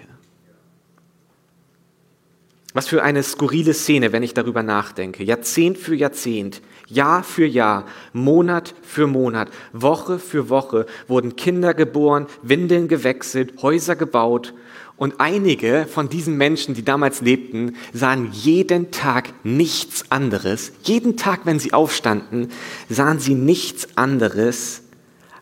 Was 2.74 2.86
für 2.86 3.02
eine 3.02 3.24
skurrile 3.24 3.74
Szene, 3.74 4.12
wenn 4.12 4.22
ich 4.22 4.34
darüber 4.34 4.62
nachdenke. 4.62 5.24
Jahrzehnt 5.24 5.78
für 5.78 5.96
Jahrzehnt, 5.96 6.62
Jahr 6.88 7.22
für 7.22 7.46
Jahr, 7.46 7.84
Monat 8.12 8.74
für 8.82 9.06
Monat, 9.06 9.50
Woche 9.72 10.18
für 10.18 10.48
Woche 10.48 10.86
wurden 11.06 11.36
Kinder 11.36 11.74
geboren, 11.74 12.26
Windeln 12.42 12.88
gewechselt, 12.88 13.62
Häuser 13.62 13.94
gebaut. 13.94 14.54
Und 14.96 15.20
einige 15.20 15.86
von 15.88 16.08
diesen 16.08 16.36
Menschen, 16.36 16.74
die 16.74 16.84
damals 16.84 17.20
lebten, 17.20 17.76
sahen 17.92 18.30
jeden 18.32 18.90
Tag 18.90 19.32
nichts 19.44 20.10
anderes. 20.10 20.72
Jeden 20.82 21.16
Tag, 21.16 21.42
wenn 21.44 21.60
sie 21.60 21.72
aufstanden, 21.72 22.48
sahen 22.88 23.20
sie 23.20 23.34
nichts 23.34 23.96
anderes 23.96 24.82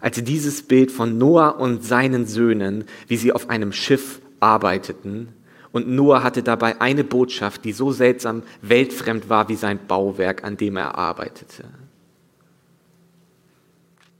als 0.01 0.23
dieses 0.23 0.63
Bild 0.63 0.93
von 0.93 1.17
Noah 1.17 1.59
und 1.59 1.83
seinen 1.85 2.27
Söhnen, 2.27 2.85
wie 3.09 3.17
sie 3.17 3.33
auf 3.33 3.49
einem 3.49 3.73
Schiff 3.73 4.21
arbeiteten 4.41 5.29
und 5.77 5.87
Noah 5.89 6.23
hatte 6.23 6.43
dabei 6.43 6.81
eine 6.81 7.05
Botschaft, 7.05 7.67
die 7.67 7.73
so 7.73 7.93
seltsam 7.93 8.45
weltfremd 8.63 9.29
war 9.29 9.51
wie 9.51 9.57
sein 9.57 9.79
Bauwerk, 9.87 10.43
an 10.43 10.57
dem 10.57 10.79
er 10.79 10.97
arbeitete. 10.97 11.65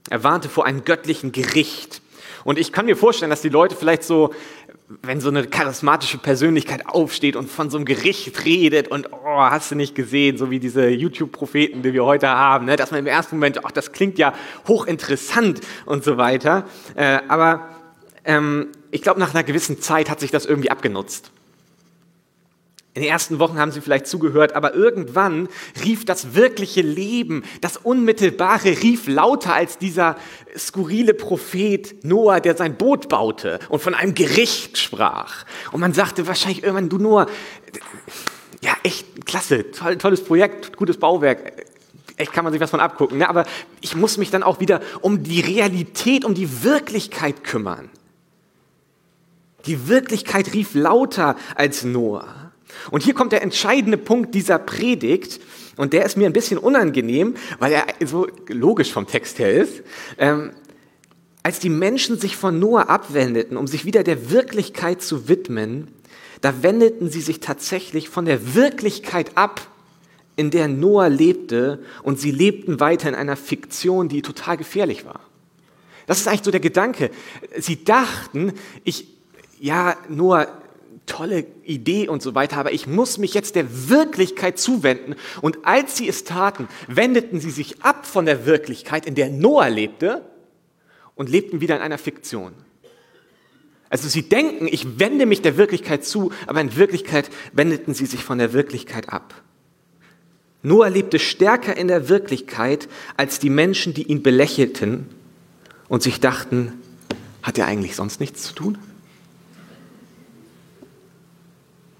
Er 0.07 0.23
warnte 0.23 0.49
vor 0.49 0.67
einem 0.67 0.83
göttlichen 0.83 1.31
Gericht. 1.31 2.03
Und 2.43 2.59
ich 2.59 2.71
kann 2.71 2.85
mir 2.85 2.95
vorstellen, 2.95 3.31
dass 3.31 3.41
die 3.41 3.49
Leute 3.49 3.75
vielleicht 3.75 4.03
so, 4.03 4.35
wenn 5.01 5.19
so 5.19 5.29
eine 5.29 5.47
charismatische 5.47 6.19
Persönlichkeit 6.19 6.87
aufsteht 6.87 7.35
und 7.35 7.49
von 7.49 7.71
so 7.71 7.77
einem 7.77 7.85
Gericht 7.85 8.45
redet 8.45 8.89
und, 8.89 9.11
oh, 9.11 9.39
hast 9.39 9.71
du 9.71 9.75
nicht 9.75 9.95
gesehen, 9.95 10.37
so 10.37 10.51
wie 10.51 10.59
diese 10.59 10.87
YouTube-Propheten, 10.87 11.81
die 11.81 11.91
wir 11.91 12.05
heute 12.05 12.27
haben, 12.29 12.65
ne, 12.65 12.75
dass 12.75 12.91
man 12.91 12.99
im 12.99 13.07
ersten 13.07 13.37
Moment, 13.37 13.65
ach, 13.65 13.71
das 13.71 13.91
klingt 13.93 14.19
ja 14.19 14.35
hochinteressant 14.67 15.61
und 15.87 16.03
so 16.03 16.17
weiter. 16.17 16.65
Äh, 16.93 17.21
aber 17.27 17.67
ähm, 18.25 18.67
ich 18.91 19.01
glaube, 19.01 19.19
nach 19.19 19.33
einer 19.33 19.43
gewissen 19.43 19.81
Zeit 19.81 20.11
hat 20.11 20.19
sich 20.19 20.29
das 20.29 20.45
irgendwie 20.45 20.69
abgenutzt. 20.69 21.31
In 22.97 23.03
den 23.03 23.11
ersten 23.11 23.37
Wochen 23.37 23.59
haben 23.59 23.71
sie 23.71 23.79
vielleicht 23.79 24.07
zugehört, 24.07 24.55
aber 24.55 24.73
irgendwann 24.73 25.49
rief 25.85 26.03
das 26.03 26.33
wirkliche 26.33 26.81
Leben, 26.81 27.43
das 27.61 27.77
Unmittelbare 27.77 28.81
rief 28.81 29.05
lauter 29.05 29.53
als 29.53 29.77
dieser 29.77 30.15
skurrile 30.57 31.13
Prophet 31.13 32.03
Noah, 32.03 32.39
der 32.39 32.57
sein 32.57 32.75
Boot 32.75 33.07
baute 33.07 33.59
und 33.69 33.83
von 33.83 33.93
einem 33.93 34.15
Gericht 34.15 34.79
sprach. 34.79 35.45
Und 35.71 35.79
man 35.79 35.93
sagte 35.93 36.25
wahrscheinlich 36.25 36.63
irgendwann, 36.63 36.89
du 36.89 36.97
Noah, 36.97 37.27
ja 38.63 38.75
echt 38.81 39.27
klasse, 39.27 39.69
toll, 39.69 39.99
tolles 39.99 40.23
Projekt, 40.23 40.75
gutes 40.75 40.97
Bauwerk, 40.97 41.67
echt 42.15 42.33
kann 42.33 42.45
man 42.45 42.51
sich 42.51 42.59
was 42.59 42.71
von 42.71 42.79
abgucken. 42.79 43.19
Ne? 43.19 43.29
Aber 43.29 43.45
ich 43.79 43.95
muss 43.95 44.17
mich 44.17 44.31
dann 44.31 44.41
auch 44.41 44.59
wieder 44.59 44.81
um 45.01 45.21
die 45.21 45.41
Realität, 45.41 46.25
um 46.25 46.33
die 46.33 46.63
Wirklichkeit 46.63 47.43
kümmern. 47.43 47.91
Die 49.67 49.87
Wirklichkeit 49.87 50.51
rief 50.55 50.73
lauter 50.73 51.35
als 51.53 51.83
Noah. 51.83 52.46
Und 52.91 53.03
hier 53.03 53.13
kommt 53.13 53.31
der 53.31 53.41
entscheidende 53.41 53.97
Punkt 53.97 54.35
dieser 54.35 54.59
Predigt, 54.59 55.39
und 55.77 55.93
der 55.93 56.05
ist 56.05 56.17
mir 56.17 56.25
ein 56.25 56.33
bisschen 56.33 56.57
unangenehm, 56.57 57.35
weil 57.59 57.71
er 57.71 57.85
so 58.05 58.27
logisch 58.47 58.91
vom 58.91 59.05
Text 59.07 59.39
her 59.39 59.53
ist. 59.53 59.83
Ähm, 60.17 60.51
als 61.43 61.59
die 61.59 61.69
Menschen 61.69 62.19
sich 62.19 62.35
von 62.35 62.59
Noah 62.59 62.89
abwendeten, 62.89 63.55
um 63.57 63.67
sich 63.67 63.85
wieder 63.85 64.03
der 64.03 64.31
Wirklichkeit 64.31 65.01
zu 65.01 65.29
widmen, 65.29 65.87
da 66.41 66.61
wendeten 66.63 67.09
sie 67.09 67.21
sich 67.21 67.39
tatsächlich 67.39 68.09
von 68.09 68.25
der 68.25 68.55
Wirklichkeit 68.55 69.37
ab, 69.37 69.61
in 70.35 70.51
der 70.51 70.67
Noah 70.67 71.09
lebte, 71.09 71.83
und 72.03 72.19
sie 72.19 72.31
lebten 72.31 72.79
weiter 72.79 73.09
in 73.09 73.15
einer 73.15 73.35
Fiktion, 73.35 74.09
die 74.09 74.21
total 74.21 74.57
gefährlich 74.57 75.05
war. 75.05 75.21
Das 76.05 76.19
ist 76.19 76.27
eigentlich 76.27 76.43
so 76.43 76.51
der 76.51 76.59
Gedanke. 76.59 77.11
Sie 77.57 77.83
dachten, 77.83 78.53
ich, 78.83 79.07
ja, 79.59 79.95
Noah, 80.09 80.47
tolle 81.07 81.45
Idee 81.63 82.07
und 82.07 82.21
so 82.21 82.35
weiter, 82.35 82.57
aber 82.57 82.71
ich 82.71 82.85
muss 82.85 83.17
mich 83.17 83.33
jetzt 83.33 83.55
der 83.55 83.89
Wirklichkeit 83.89 84.59
zuwenden. 84.59 85.15
Und 85.41 85.65
als 85.65 85.97
sie 85.97 86.07
es 86.07 86.23
taten, 86.23 86.67
wendeten 86.87 87.39
sie 87.39 87.49
sich 87.49 87.81
ab 87.83 88.05
von 88.05 88.25
der 88.25 88.45
Wirklichkeit, 88.45 89.07
in 89.07 89.15
der 89.15 89.29
Noah 89.29 89.69
lebte, 89.69 90.23
und 91.17 91.29
lebten 91.29 91.59
wieder 91.59 91.75
in 91.75 91.81
einer 91.81 91.97
Fiktion. 91.97 92.53
Also 93.89 94.07
sie 94.07 94.29
denken, 94.29 94.67
ich 94.67 94.99
wende 94.99 95.25
mich 95.25 95.41
der 95.41 95.57
Wirklichkeit 95.57 96.05
zu, 96.05 96.31
aber 96.45 96.61
in 96.61 96.75
Wirklichkeit 96.75 97.29
wendeten 97.53 97.93
sie 97.93 98.05
sich 98.05 98.23
von 98.23 98.37
der 98.37 98.53
Wirklichkeit 98.53 99.09
ab. 99.09 99.33
Noah 100.61 100.89
lebte 100.89 101.19
stärker 101.19 101.75
in 101.75 101.87
der 101.87 102.09
Wirklichkeit 102.09 102.87
als 103.15 103.39
die 103.39 103.49
Menschen, 103.49 103.93
die 103.93 104.03
ihn 104.03 104.23
belächelten 104.23 105.07
und 105.87 106.03
sich 106.03 106.19
dachten, 106.19 106.73
hat 107.41 107.57
er 107.57 107.65
eigentlich 107.65 107.95
sonst 107.95 108.19
nichts 108.19 108.43
zu 108.43 108.53
tun? 108.53 108.77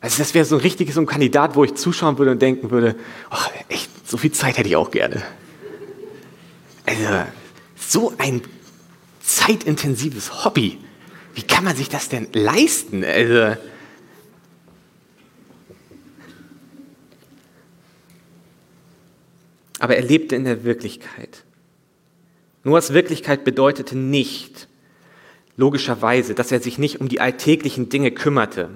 Also 0.08 0.20
das 0.20 0.34
wäre 0.34 0.46
so 0.46 0.56
ein 0.56 0.62
richtiges 0.62 0.96
so 0.96 1.02
ein 1.02 1.06
Kandidat, 1.06 1.58
wo 1.58 1.66
ich 1.66 1.76
zuschauen 1.76 2.18
würde 2.18 2.32
und 2.32 2.42
denken 2.42 2.72
würde, 2.72 2.96
oh, 3.30 3.36
echt, 3.68 3.90
so 4.08 4.16
viel 4.16 4.32
Zeit 4.32 4.58
hätte 4.58 4.70
ich 4.70 4.78
auch 4.78 4.90
gerne. 4.90 5.22
Also 6.86 7.04
so 7.76 8.14
ein 8.18 8.42
zeitintensives 9.20 10.46
Hobby. 10.46 10.78
Wie 11.36 11.42
kann 11.42 11.66
man 11.66 11.76
sich 11.76 11.90
das 11.90 12.08
denn 12.08 12.30
leisten? 12.32 13.04
Also, 13.04 13.58
aber 19.80 19.98
er 19.98 20.04
lebte 20.04 20.38
in 20.38 20.46
der 20.46 20.64
Wirklichkeit. 20.64 21.44
Noahs 22.64 22.94
Wirklichkeit 22.94 23.44
bedeutete 23.44 23.98
nicht, 23.98 24.70
logischerweise, 25.58 26.34
dass 26.34 26.54
er 26.54 26.62
sich 26.62 26.78
nicht 26.78 27.02
um 27.02 27.10
die 27.10 27.20
alltäglichen 27.20 27.90
Dinge 27.90 28.12
kümmerte, 28.12 28.70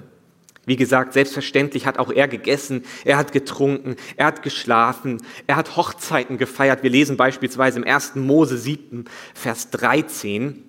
wie 0.66 0.76
gesagt, 0.76 1.14
selbstverständlich 1.14 1.88
hat 1.88 1.98
auch 1.98 2.12
er 2.12 2.28
gegessen, 2.28 2.84
er 3.04 3.18
hat 3.18 3.32
getrunken, 3.32 3.96
er 4.16 4.28
hat 4.28 4.44
geschlafen, 4.44 5.22
er 5.48 5.56
hat 5.56 5.76
Hochzeiten 5.76 6.38
gefeiert. 6.38 6.84
Wir 6.84 6.92
lesen 6.92 7.18
beispielsweise 7.18 7.80
im 7.80 7.86
1. 7.86 8.16
Mose 8.16 8.58
7, 8.58 9.06
Vers 9.34 9.72
13. 9.72 10.64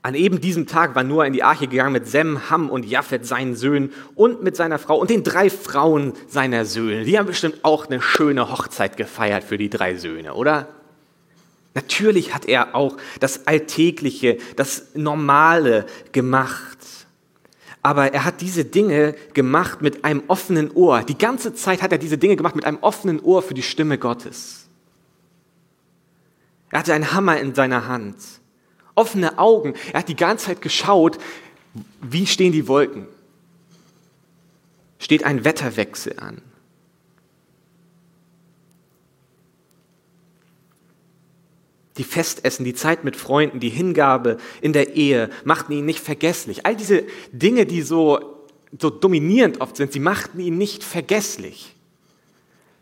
An 0.00 0.14
eben 0.14 0.40
diesem 0.40 0.66
Tag 0.66 0.94
war 0.94 1.02
Noah 1.02 1.26
in 1.26 1.32
die 1.32 1.42
Arche 1.42 1.66
gegangen 1.66 1.92
mit 1.92 2.06
Sem, 2.06 2.48
Ham 2.48 2.70
und 2.70 2.86
Japhet, 2.86 3.26
seinen 3.26 3.56
Söhnen, 3.56 3.92
und 4.14 4.42
mit 4.42 4.56
seiner 4.56 4.78
Frau 4.78 4.96
und 4.96 5.10
den 5.10 5.24
drei 5.24 5.50
Frauen 5.50 6.12
seiner 6.28 6.64
Söhne. 6.64 7.04
Die 7.04 7.18
haben 7.18 7.26
bestimmt 7.26 7.58
auch 7.62 7.86
eine 7.86 8.00
schöne 8.00 8.50
Hochzeit 8.50 8.96
gefeiert 8.96 9.44
für 9.44 9.58
die 9.58 9.68
drei 9.68 9.96
Söhne, 9.96 10.34
oder? 10.34 10.68
Natürlich 11.74 12.32
hat 12.32 12.46
er 12.46 12.74
auch 12.74 12.96
das 13.20 13.46
Alltägliche, 13.46 14.38
das 14.54 14.94
Normale 14.94 15.84
gemacht 16.12 16.78
aber 17.86 18.12
er 18.12 18.24
hat 18.24 18.40
diese 18.40 18.64
Dinge 18.64 19.14
gemacht 19.32 19.80
mit 19.80 20.04
einem 20.04 20.24
offenen 20.26 20.72
Ohr. 20.72 21.04
Die 21.04 21.16
ganze 21.16 21.54
Zeit 21.54 21.82
hat 21.82 21.92
er 21.92 21.98
diese 21.98 22.18
Dinge 22.18 22.34
gemacht 22.34 22.56
mit 22.56 22.64
einem 22.64 22.78
offenen 22.80 23.20
Ohr 23.20 23.42
für 23.42 23.54
die 23.54 23.62
Stimme 23.62 23.96
Gottes. 23.96 24.66
Er 26.72 26.80
hatte 26.80 26.94
einen 26.94 27.12
Hammer 27.12 27.38
in 27.38 27.54
seiner 27.54 27.86
Hand 27.86 28.16
Offene 28.96 29.38
Augen. 29.38 29.74
Er 29.92 30.00
hat 30.00 30.08
die 30.08 30.16
ganze 30.16 30.46
Zeit 30.46 30.62
geschaut, 30.62 31.18
wie 32.00 32.26
stehen 32.26 32.50
die 32.50 32.66
Wolken? 32.66 33.06
Steht 34.98 35.22
ein 35.22 35.44
Wetterwechsel 35.44 36.18
an? 36.18 36.42
Die 41.98 42.04
Festessen, 42.04 42.64
die 42.64 42.74
Zeit 42.74 43.04
mit 43.04 43.16
Freunden, 43.16 43.60
die 43.60 43.70
Hingabe 43.70 44.38
in 44.60 44.72
der 44.72 44.96
Ehe 44.96 45.30
machten 45.44 45.72
ihn 45.72 45.86
nicht 45.86 46.00
vergesslich. 46.00 46.66
All 46.66 46.76
diese 46.76 47.04
Dinge, 47.32 47.64
die 47.64 47.82
so, 47.82 48.44
so 48.78 48.90
dominierend 48.90 49.60
oft 49.60 49.76
sind, 49.76 49.92
sie 49.92 50.00
machten 50.00 50.40
ihn 50.40 50.58
nicht 50.58 50.84
vergesslich. 50.84 51.74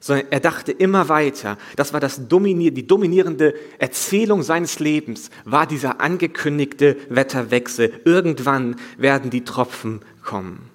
Sondern 0.01 0.27
er 0.31 0.41
dachte 0.41 0.73
immer 0.73 1.09
weiter. 1.09 1.57
Das 1.77 1.93
war 1.93 2.01
das 2.01 2.29
Dominier 2.29 2.73
die 2.73 2.87
dominierende 2.87 3.55
Erzählung 3.79 4.43
seines 4.43 4.79
Lebens, 4.81 5.31
war 5.45 5.67
dieser 5.67 6.01
angekündigte 6.01 6.97
Wetterwechsel. 7.09 8.01
Irgendwann 8.05 8.77
werden 8.99 9.31
die 9.31 9.45
Tropfen 9.45 10.01
kommen. 10.23 10.71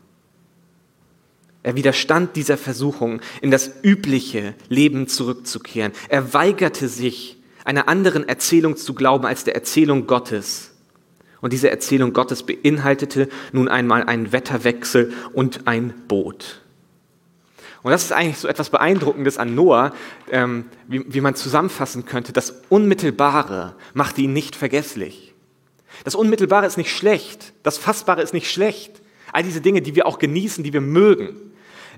Er 1.62 1.76
widerstand 1.76 2.36
dieser 2.38 2.58
Versuchung, 2.58 3.20
in 3.42 3.52
das 3.52 3.72
übliche 3.84 4.56
Leben 4.70 5.08
zurückzukehren. 5.08 5.92
Er 6.08 6.34
weigerte 6.34 6.88
sich, 6.88 7.39
einer 7.70 7.88
anderen 7.88 8.28
Erzählung 8.28 8.76
zu 8.78 8.96
glauben 8.96 9.28
als 9.28 9.44
der 9.44 9.54
Erzählung 9.54 10.08
Gottes. 10.08 10.72
Und 11.40 11.54
diese 11.54 11.70
Erzählung 11.70 12.14
Gottes 12.14 12.44
beinhaltete 12.44 13.30
nun 13.52 13.68
einmal 13.68 14.04
einen 14.04 14.32
Wetterwechsel 14.32 15.14
und 15.34 15.68
ein 15.68 15.94
Boot. 16.08 16.62
Und 17.84 17.92
das 17.92 18.04
ist 18.04 18.12
eigentlich 18.12 18.40
so 18.40 18.48
etwas 18.48 18.72
Beeindruckendes 18.72 19.38
an 19.38 19.54
Noah, 19.54 19.94
ähm, 20.32 20.66
wie, 20.88 21.06
wie 21.14 21.22
man 21.22 21.36
zusammenfassen 21.36 22.06
könnte. 22.06 22.34
Das 22.34 22.64
Unmittelbare 22.70 23.76
machte 23.94 24.22
ihn 24.22 24.34
nicht 24.34 24.56
vergesslich. 24.56 25.36
Das 26.04 26.16
Unmittelbare 26.16 26.66
ist 26.66 26.78
nicht 26.78 26.92
schlecht. 26.92 27.54
Das 27.62 27.78
Fassbare 27.78 28.24
ist 28.24 28.34
nicht 28.34 28.52
schlecht. 28.52 29.00
All 29.32 29.44
diese 29.44 29.62
Dinge, 29.62 29.84
die 29.84 29.96
wir 29.96 30.08
auch 30.08 30.18
genießen, 30.18 30.64
die 30.64 30.74
wir 30.74 30.82
mögen. 30.82 31.36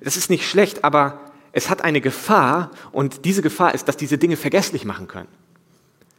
Das 0.04 0.18
ist 0.18 0.30
nicht 0.30 0.48
schlecht, 0.48 0.84
aber 0.84 1.32
es 1.54 1.70
hat 1.70 1.82
eine 1.82 2.02
Gefahr 2.02 2.72
und 2.92 3.24
diese 3.24 3.42
Gefahr 3.42 3.74
ist, 3.74 3.88
dass 3.88 3.96
diese 3.96 4.18
Dinge 4.18 4.36
vergesslich 4.36 4.84
machen 4.84 5.08
können. 5.08 5.30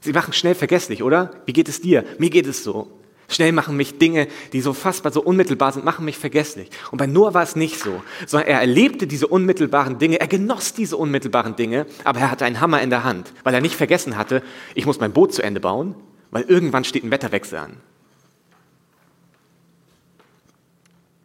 Sie 0.03 0.13
machen 0.13 0.33
schnell 0.33 0.57
vergesslich, 0.57 1.03
oder? 1.03 1.31
Wie 1.47 1.53
geht 1.53 1.69
es 1.69 1.81
dir? 1.81 2.05
Mir 2.19 2.29
geht 2.29 2.47
es 2.47 2.65
so. 2.65 2.91
Schnell 3.29 3.53
machen 3.53 3.77
mich 3.77 3.99
Dinge, 3.99 4.27
die 4.53 4.61
so 4.61 4.73
fassbar, 4.73 5.13
so 5.13 5.23
unmittelbar 5.23 5.73
sind, 5.73 5.85
machen 5.85 6.05
mich 6.05 6.19
vergesslich. 6.19 6.69
Und 6.91 6.99
bei 6.99 7.07
Noah 7.07 7.35
war 7.35 7.43
es 7.45 7.57
nicht 7.57 7.79
so, 7.79 8.03
sondern 8.27 8.49
er 8.49 8.61
erlebte 8.61 9.07
diese 9.07 9.29
unmittelbaren 9.29 9.99
Dinge, 9.99 10.21
er 10.21 10.27
genoss 10.27 10.75
diese 10.75 10.97
unmittelbaren 10.97 11.57
Dinge, 11.57 11.87
aber 12.05 12.21
er 12.21 12.31
hatte 12.31 12.45
einen 12.45 12.61
Hammer 12.61 12.83
in 12.83 12.91
der 12.91 13.05
Hand, 13.05 13.33
weil 13.45 13.55
er 13.55 13.61
nicht 13.61 13.77
vergessen 13.77 14.19
hatte, 14.19 14.43
ich 14.75 14.87
muss 14.87 15.01
mein 15.01 15.13
Boot 15.13 15.33
zu 15.33 15.41
Ende 15.41 15.61
bauen, 15.61 15.95
weil 16.31 16.43
irgendwann 16.43 16.85
steht 16.85 17.05
ein 17.05 17.11
Wetterwechsel 17.13 17.59
an. 17.59 17.77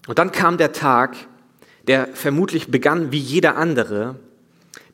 Und 0.07 0.19
dann 0.19 0.31
kam 0.31 0.57
der 0.57 0.71
Tag, 0.71 1.17
der 1.87 2.07
vermutlich 2.13 2.69
begann 2.69 3.11
wie 3.11 3.19
jeder 3.19 3.57
andere, 3.57 4.19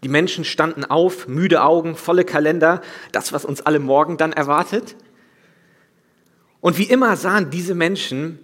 die 0.03 0.10
Menschen 0.10 0.43
standen 0.43 0.86
auf, 0.86 1.27
müde 1.27 1.63
Augen, 1.63 1.95
volle 1.95 2.25
Kalender, 2.25 2.81
das, 3.12 3.33
was 3.33 3.45
uns 3.45 3.62
alle 3.62 3.79
morgen 3.79 4.17
dann 4.17 4.33
erwartet. 4.33 4.95
Und 6.62 6.77
wie 6.77 6.83
immer 6.83 7.17
sahen 7.17 7.50
diese 7.50 7.75
Menschen 7.75 8.39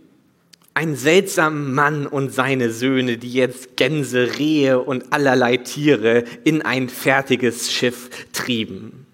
einen 0.74 0.96
seltsamen 0.96 1.74
Mann 1.74 2.08
und 2.08 2.34
seine 2.34 2.72
Söhne, 2.72 3.18
die 3.18 3.34
jetzt 3.34 3.75
Gänse, 3.75 4.38
Rehe 4.38 4.80
und 4.80 5.12
allerlei 5.12 5.58
Tiere 5.58 6.24
in 6.44 6.62
ein 6.62 6.89
fertiges 6.89 7.72
Schiff 7.72 8.10
trieben. 8.32 9.06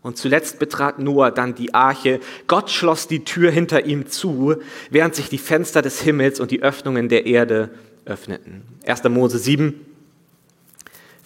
Und 0.00 0.16
zuletzt 0.16 0.58
betrat 0.58 0.98
Noah 1.00 1.30
dann 1.30 1.54
die 1.54 1.74
Arche. 1.74 2.20
Gott 2.46 2.70
schloss 2.70 3.08
die 3.08 3.24
Tür 3.24 3.50
hinter 3.50 3.84
ihm 3.84 4.06
zu, 4.06 4.56
während 4.90 5.14
sich 5.14 5.28
die 5.28 5.38
Fenster 5.38 5.82
des 5.82 6.00
Himmels 6.00 6.38
und 6.40 6.50
die 6.50 6.62
Öffnungen 6.62 7.08
der 7.08 7.26
Erde 7.26 7.70
öffneten. 8.04 8.62
1. 8.86 9.04
Mose 9.04 9.38
7, 9.38 9.74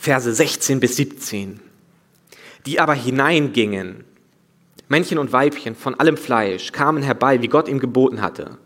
Verse 0.02 0.34
16 0.34 0.80
bis 0.80 0.96
17. 0.96 1.60
Die 2.66 2.80
aber 2.80 2.92
hineingingen, 2.92 4.02
Männchen 4.88 5.16
und 5.16 5.32
Weibchen 5.32 5.76
von 5.76 5.94
allem 5.94 6.16
Fleisch, 6.16 6.72
kamen 6.72 7.04
herbei, 7.04 7.40
wie 7.40 7.46
Gott 7.46 7.68
ihm 7.68 7.78
geboten 7.78 8.20
hatte. 8.20 8.58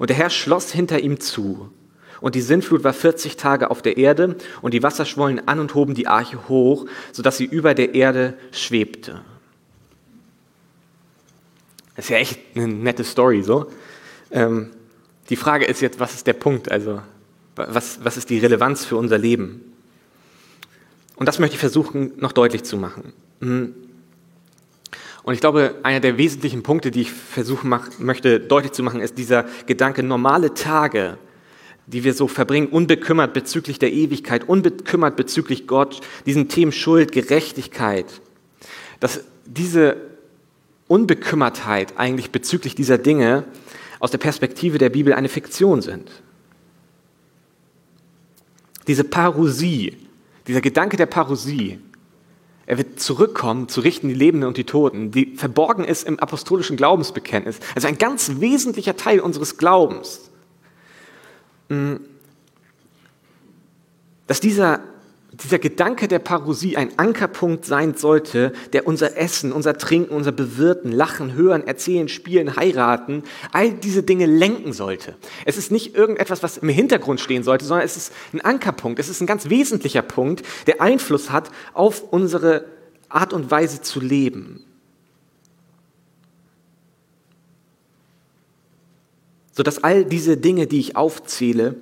Und 0.00 0.10
der 0.10 0.16
Herr 0.16 0.30
schloss 0.30 0.72
hinter 0.72 0.98
ihm 0.98 1.20
zu. 1.20 1.70
Und 2.20 2.34
die 2.34 2.40
Sintflut 2.40 2.82
war 2.82 2.92
40 2.92 3.36
Tage 3.36 3.70
auf 3.70 3.82
der 3.82 3.98
Erde, 3.98 4.34
und 4.62 4.74
die 4.74 4.82
Wasser 4.82 5.04
schwollen 5.04 5.46
an 5.46 5.60
und 5.60 5.76
hoben 5.76 5.94
die 5.94 6.08
Arche 6.08 6.48
hoch, 6.48 6.86
sodass 7.12 7.36
sie 7.36 7.44
über 7.44 7.74
der 7.74 7.94
Erde 7.94 8.34
schwebte. 8.50 9.20
Das 11.94 12.06
ist 12.06 12.08
ja 12.08 12.16
echt 12.16 12.40
eine 12.56 12.66
nette 12.66 13.04
Story, 13.04 13.44
so. 13.44 13.70
Ähm, 14.32 14.70
die 15.30 15.36
Frage 15.36 15.66
ist 15.66 15.80
jetzt, 15.82 16.00
was 16.00 16.14
ist 16.14 16.26
der 16.26 16.32
Punkt? 16.32 16.68
Also, 16.68 17.00
was, 17.54 18.00
was 18.04 18.16
ist 18.16 18.28
die 18.28 18.38
Relevanz 18.38 18.84
für 18.84 18.96
unser 18.96 19.18
Leben? 19.18 19.73
Und 21.16 21.26
das 21.26 21.38
möchte 21.38 21.54
ich 21.54 21.60
versuchen, 21.60 22.12
noch 22.16 22.32
deutlich 22.32 22.64
zu 22.64 22.76
machen. 22.76 23.12
Mhm. 23.40 23.74
Und 25.22 25.32
ich 25.32 25.40
glaube, 25.40 25.76
einer 25.82 26.00
der 26.00 26.18
wesentlichen 26.18 26.62
Punkte, 26.62 26.90
die 26.90 27.02
ich 27.02 27.12
versuchen 27.12 27.74
möchte 27.98 28.40
deutlich 28.40 28.72
zu 28.72 28.82
machen, 28.82 29.00
ist 29.00 29.16
dieser 29.16 29.46
Gedanke, 29.66 30.02
normale 30.02 30.52
Tage, 30.52 31.16
die 31.86 32.04
wir 32.04 32.12
so 32.12 32.28
verbringen, 32.28 32.68
unbekümmert 32.68 33.32
bezüglich 33.32 33.78
der 33.78 33.92
Ewigkeit, 33.92 34.48
unbekümmert 34.48 35.16
bezüglich 35.16 35.66
Gott, 35.66 36.00
diesen 36.26 36.48
Themen 36.48 36.72
Schuld, 36.72 37.12
Gerechtigkeit, 37.12 38.06
dass 39.00 39.24
diese 39.46 39.96
Unbekümmertheit 40.88 41.94
eigentlich 41.96 42.30
bezüglich 42.30 42.74
dieser 42.74 42.98
Dinge 42.98 43.44
aus 44.00 44.10
der 44.10 44.18
Perspektive 44.18 44.76
der 44.76 44.90
Bibel 44.90 45.14
eine 45.14 45.30
Fiktion 45.30 45.80
sind. 45.80 46.10
Diese 48.86 49.04
Parousie, 49.04 49.96
dieser 50.46 50.60
Gedanke 50.60 50.96
der 50.96 51.06
Parosie, 51.06 51.78
er 52.66 52.78
wird 52.78 52.98
zurückkommen, 52.98 53.68
zu 53.68 53.80
richten 53.80 54.08
die 54.08 54.14
Lebenden 54.14 54.48
und 54.48 54.56
die 54.56 54.64
Toten, 54.64 55.10
die 55.10 55.36
verborgen 55.36 55.84
ist 55.84 56.04
im 56.04 56.18
apostolischen 56.18 56.76
Glaubensbekenntnis. 56.76 57.60
Also 57.74 57.88
ein 57.88 57.98
ganz 57.98 58.40
wesentlicher 58.40 58.96
Teil 58.96 59.20
unseres 59.20 59.58
Glaubens. 59.58 60.30
Mm. 61.68 61.96
Dass 64.26 64.40
dieser 64.40 64.80
dieser 65.42 65.58
Gedanke 65.58 66.06
der 66.06 66.20
Parosie 66.20 66.76
ein 66.76 66.96
Ankerpunkt 66.98 67.64
sein 67.64 67.94
sollte, 67.94 68.52
der 68.72 68.86
unser 68.86 69.16
Essen, 69.16 69.52
unser 69.52 69.76
Trinken, 69.76 70.14
unser 70.14 70.32
Bewirten, 70.32 70.92
Lachen, 70.92 71.34
Hören, 71.34 71.66
Erzählen, 71.66 72.08
Spielen, 72.08 72.56
Heiraten, 72.56 73.24
all 73.52 73.72
diese 73.72 74.02
Dinge 74.02 74.26
lenken 74.26 74.72
sollte. 74.72 75.16
Es 75.44 75.56
ist 75.56 75.72
nicht 75.72 75.96
irgendetwas, 75.96 76.42
was 76.42 76.58
im 76.58 76.68
Hintergrund 76.68 77.20
stehen 77.20 77.42
sollte, 77.42 77.64
sondern 77.64 77.84
es 77.84 77.96
ist 77.96 78.12
ein 78.32 78.42
Ankerpunkt, 78.42 78.98
es 79.00 79.08
ist 79.08 79.20
ein 79.20 79.26
ganz 79.26 79.48
wesentlicher 79.48 80.02
Punkt, 80.02 80.44
der 80.66 80.80
Einfluss 80.80 81.30
hat 81.30 81.50
auf 81.72 82.04
unsere 82.12 82.66
Art 83.08 83.32
und 83.32 83.50
Weise 83.50 83.80
zu 83.80 84.00
leben. 84.00 84.64
Sodass 89.52 89.82
all 89.82 90.04
diese 90.04 90.36
Dinge, 90.36 90.66
die 90.66 90.80
ich 90.80 90.96
aufzähle, 90.96 91.76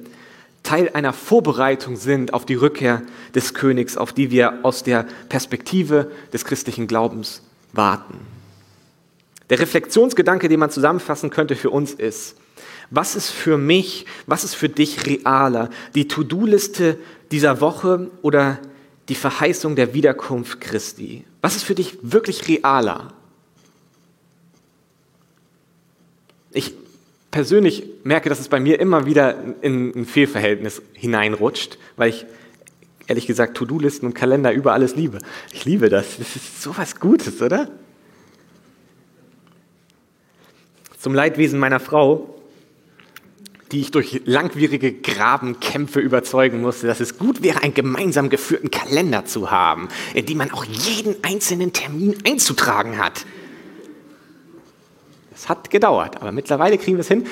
Teil 0.73 0.89
einer 0.95 1.13
Vorbereitung 1.13 1.97
sind 1.97 2.33
auf 2.33 2.47
die 2.47 2.55
Rückkehr 2.55 3.03
des 3.35 3.53
Königs, 3.53 3.99
auf 3.99 4.15
die 4.15 4.31
wir 4.31 4.61
aus 4.63 4.83
der 4.83 5.05
Perspektive 5.29 6.11
des 6.33 6.47
christlichen 6.47 6.87
Glaubens 6.87 7.43
warten. 7.75 8.19
Der 9.51 9.59
Reflexionsgedanke, 9.59 10.49
den 10.49 10.59
man 10.59 10.71
zusammenfassen 10.71 11.29
könnte 11.29 11.57
für 11.57 11.69
uns 11.69 11.93
ist, 11.93 12.37
was 12.89 13.17
ist 13.17 13.29
für 13.29 13.59
mich, 13.59 14.07
was 14.27 14.45
ist 14.45 14.55
für 14.55 14.71
dich 14.71 15.05
realer? 15.05 15.69
Die 15.95 16.09
To-Do-Liste 16.09 16.97
dieser 17.31 17.61
Woche 17.61 18.11
oder 18.23 18.59
die 19.11 19.15
Verheißung 19.15 19.77
der 19.77 19.93
Wiederkunft 19.93 20.63
Christi? 20.63 21.27
Was 21.43 21.55
ist 21.55 21.65
für 21.65 21.75
dich 21.75 21.99
wirklich 22.01 22.49
realer? 22.49 23.13
Ich 26.51 26.82
persönlich 27.33 27.83
merke, 28.05 28.29
dass 28.29 28.38
es 28.38 28.49
bei 28.49 28.61
mir 28.61 28.79
immer 28.79 29.07
wieder 29.07 29.37
in 29.62 29.90
ein 29.97 30.07
Fehlverhältnis 30.07 30.81
hineinrutscht, 30.92 31.79
weil 31.97 32.11
ich 32.11 32.27
ehrlich 33.09 33.27
gesagt 33.27 33.57
To-Do-Listen 33.57 34.07
und 34.07 34.14
Kalender 34.14 34.53
über 34.53 34.73
alles 34.73 34.95
liebe. 34.95 35.18
Ich 35.53 35.64
liebe 35.64 35.88
das. 35.88 36.18
Das 36.18 36.37
ist 36.37 36.62
so 36.62 36.77
was 36.77 37.01
Gutes, 37.01 37.42
oder? 37.42 37.68
Zum 40.99 41.14
Leidwesen 41.14 41.59
meiner 41.59 41.81
Frau, 41.81 42.38
die 43.73 43.81
ich 43.81 43.90
durch 43.90 44.21
langwierige 44.27 44.92
Grabenkämpfe 44.92 45.99
überzeugen 45.99 46.61
musste, 46.61 46.87
dass 46.87 47.01
es 47.01 47.18
gut 47.18 47.42
wäre, 47.42 47.62
einen 47.62 47.75
gemeinsam 47.75 48.29
geführten 48.29 48.71
Kalender 48.71 49.25
zu 49.25 49.51
haben, 49.51 49.88
in 50.14 50.27
dem 50.27 50.38
man 50.38 50.53
auch 50.53 50.64
jeden 50.64 51.16
einzelnen 51.25 51.73
Termin 51.73 52.14
einzutragen 52.25 52.99
hat. 52.99 53.25
Es 55.43 55.49
hat 55.49 55.71
gedauert, 55.71 56.23
aber 56.23 56.31
mittlerweile 56.31 56.79
kriegen 56.79 56.99
wir 56.99 57.01
es 57.01 57.09
hin. 57.09 57.27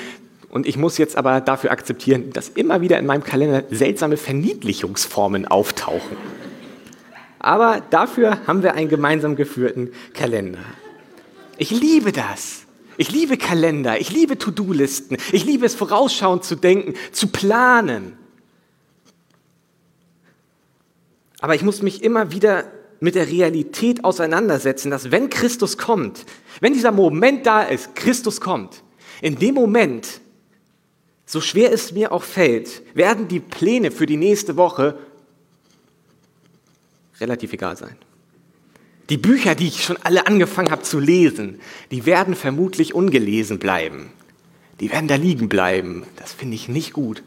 Und 0.49 0.67
ich 0.67 0.75
muss 0.75 0.97
jetzt 0.97 1.15
aber 1.15 1.39
dafür 1.39 1.71
akzeptieren, 1.71 2.33
dass 2.33 2.49
immer 2.49 2.81
wieder 2.81 2.99
in 2.99 3.05
meinem 3.05 3.23
Kalender 3.23 3.63
seltsame 3.71 4.17
Verniedlichungsformen 4.17 5.47
auftauchen. 5.47 6.17
Aber 7.39 7.81
dafür 7.89 8.45
haben 8.47 8.63
wir 8.63 8.73
einen 8.73 8.89
gemeinsam 8.89 9.37
geführten 9.37 9.91
Kalender. 10.13 10.59
Ich 11.57 11.71
liebe 11.71 12.11
das. 12.11 12.65
Ich 12.97 13.09
liebe 13.13 13.37
Kalender, 13.37 14.01
ich 14.01 14.11
liebe 14.11 14.37
To-Do-Listen, 14.37 15.15
ich 15.31 15.45
liebe 15.45 15.65
es 15.65 15.73
vorausschauend 15.73 16.43
zu 16.43 16.57
denken, 16.57 16.95
zu 17.13 17.27
planen. 17.27 18.17
Aber 21.39 21.55
ich 21.55 21.63
muss 21.63 21.81
mich 21.81 22.03
immer 22.03 22.33
wieder 22.33 22.65
mit 23.01 23.15
der 23.15 23.27
Realität 23.27 24.05
auseinandersetzen, 24.05 24.91
dass 24.91 25.11
wenn 25.11 25.29
Christus 25.29 25.77
kommt, 25.77 26.23
wenn 26.61 26.73
dieser 26.73 26.91
Moment 26.91 27.45
da 27.45 27.63
ist, 27.63 27.95
Christus 27.95 28.39
kommt, 28.39 28.83
in 29.21 29.37
dem 29.37 29.55
Moment, 29.55 30.21
so 31.25 31.41
schwer 31.41 31.73
es 31.73 31.91
mir 31.91 32.11
auch 32.11 32.23
fällt, 32.23 32.83
werden 32.95 33.27
die 33.27 33.39
Pläne 33.39 33.91
für 33.91 34.05
die 34.05 34.17
nächste 34.17 34.55
Woche 34.55 34.97
relativ 37.19 37.53
egal 37.53 37.75
sein. 37.75 37.95
Die 39.09 39.17
Bücher, 39.17 39.55
die 39.55 39.67
ich 39.67 39.83
schon 39.83 39.97
alle 40.03 40.27
angefangen 40.27 40.71
habe 40.71 40.83
zu 40.83 40.99
lesen, 40.99 41.59
die 41.89 42.05
werden 42.05 42.35
vermutlich 42.35 42.93
ungelesen 42.93 43.57
bleiben. 43.59 44.11
Die 44.79 44.91
werden 44.91 45.07
da 45.07 45.15
liegen 45.15 45.49
bleiben. 45.49 46.05
Das 46.17 46.33
finde 46.33 46.55
ich 46.55 46.69
nicht 46.69 46.93
gut. 46.93 47.23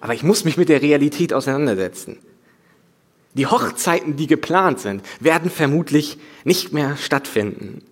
Aber 0.00 0.14
ich 0.14 0.24
muss 0.24 0.44
mich 0.44 0.56
mit 0.56 0.68
der 0.68 0.82
Realität 0.82 1.32
auseinandersetzen. 1.32 2.18
Die 3.34 3.46
Hochzeiten, 3.46 4.16
die 4.16 4.26
geplant 4.26 4.80
sind, 4.80 5.02
werden 5.20 5.50
vermutlich 5.50 6.18
nicht 6.44 6.72
mehr 6.72 6.96
stattfinden. 6.96 7.82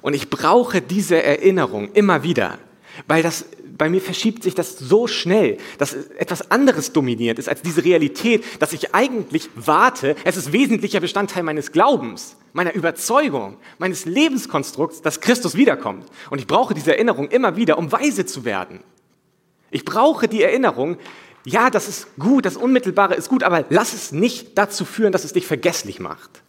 Und 0.00 0.14
ich 0.14 0.30
brauche 0.30 0.80
diese 0.80 1.22
Erinnerung 1.22 1.92
immer 1.92 2.22
wieder, 2.22 2.58
weil 3.06 3.22
das 3.22 3.44
bei 3.76 3.90
mir 3.90 4.00
verschiebt 4.00 4.42
sich 4.42 4.54
das 4.54 4.78
so 4.78 5.06
schnell, 5.06 5.58
dass 5.78 5.92
etwas 5.92 6.50
anderes 6.50 6.92
dominiert 6.92 7.38
ist 7.38 7.48
als 7.48 7.62
diese 7.62 7.84
Realität, 7.84 8.44
dass 8.60 8.72
ich 8.72 8.94
eigentlich 8.94 9.50
warte. 9.54 10.16
Es 10.24 10.36
ist 10.36 10.52
wesentlicher 10.52 11.00
Bestandteil 11.00 11.42
meines 11.42 11.72
Glaubens, 11.72 12.36
meiner 12.52 12.74
Überzeugung, 12.74 13.58
meines 13.78 14.06
Lebenskonstrukts, 14.06 15.02
dass 15.02 15.20
Christus 15.20 15.56
wiederkommt. 15.56 16.06
Und 16.30 16.38
ich 16.38 16.46
brauche 16.46 16.74
diese 16.74 16.92
Erinnerung 16.92 17.28
immer 17.28 17.56
wieder, 17.56 17.78
um 17.78 17.92
weise 17.92 18.24
zu 18.24 18.44
werden. 18.44 18.80
Ich 19.70 19.84
brauche 19.84 20.28
die 20.28 20.42
Erinnerung, 20.42 20.96
ja, 21.46 21.70
das 21.70 21.86
ist 21.86 22.08
gut, 22.18 22.44
das 22.44 22.56
Unmittelbare 22.56 23.14
ist 23.14 23.28
gut, 23.28 23.44
aber 23.44 23.64
lass 23.70 23.94
es 23.94 24.10
nicht 24.10 24.58
dazu 24.58 24.84
führen, 24.84 25.12
dass 25.12 25.22
es 25.22 25.32
dich 25.32 25.46
vergesslich 25.46 26.00
macht. 26.00 26.42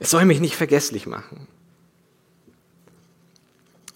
Es 0.00 0.10
soll 0.10 0.24
mich 0.24 0.40
nicht 0.40 0.56
vergesslich 0.56 1.06
machen. 1.06 1.46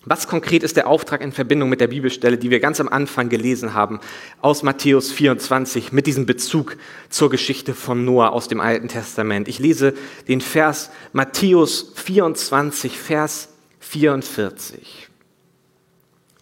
Was 0.05 0.29
konkret 0.29 0.62
ist 0.62 0.77
der 0.77 0.87
Auftrag 0.87 1.22
in 1.22 1.33
Verbindung 1.33 1.70
mit 1.70 1.81
der 1.81 1.88
Bibelstelle, 1.88 2.38
die 2.38 2.50
wir 2.50 2.61
ganz 2.61 2.79
am 2.79 2.88
Anfang 2.88 3.31
gelesen 3.31 3.74
haben, 3.74 3.98
aus 4.40 4.62
Matthäus 4.62 5.11
24, 5.11 5.90
mit 5.90 6.07
diesem 6.07 6.24
Bezug 6.24 6.77
zur 7.09 7.31
Geschichte 7.31 7.74
von 7.74 8.05
Noah 8.05 8.31
aus 8.31 8.46
dem 8.46 8.61
Alten 8.61 8.87
Testament? 8.87 9.48
Ich 9.48 9.59
lese 9.59 9.92
den 10.29 10.40
Vers 10.40 10.90
Matthäus 11.12 11.92
24, 11.96 12.96
Vers 12.96 13.48
44. 13.81 15.09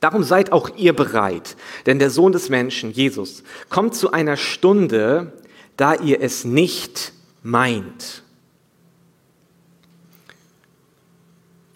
Darum 0.03 0.25
seid 0.25 0.51
auch 0.51 0.77
ihr 0.77 0.95
bereit, 0.95 1.57
denn 1.87 2.01
der 2.01 2.11
Sohn 2.11 2.33
des 2.33 2.49
Menschen, 2.49 2.91
Jesus, 2.91 3.45
kommt 3.71 3.95
zu 3.95 4.11
einer 4.11 4.37
Stunde, 4.37 5.33
da 5.77 5.95
ihr 5.95 6.21
es 6.21 6.45
nicht 6.45 7.13
meint. 7.45 8.25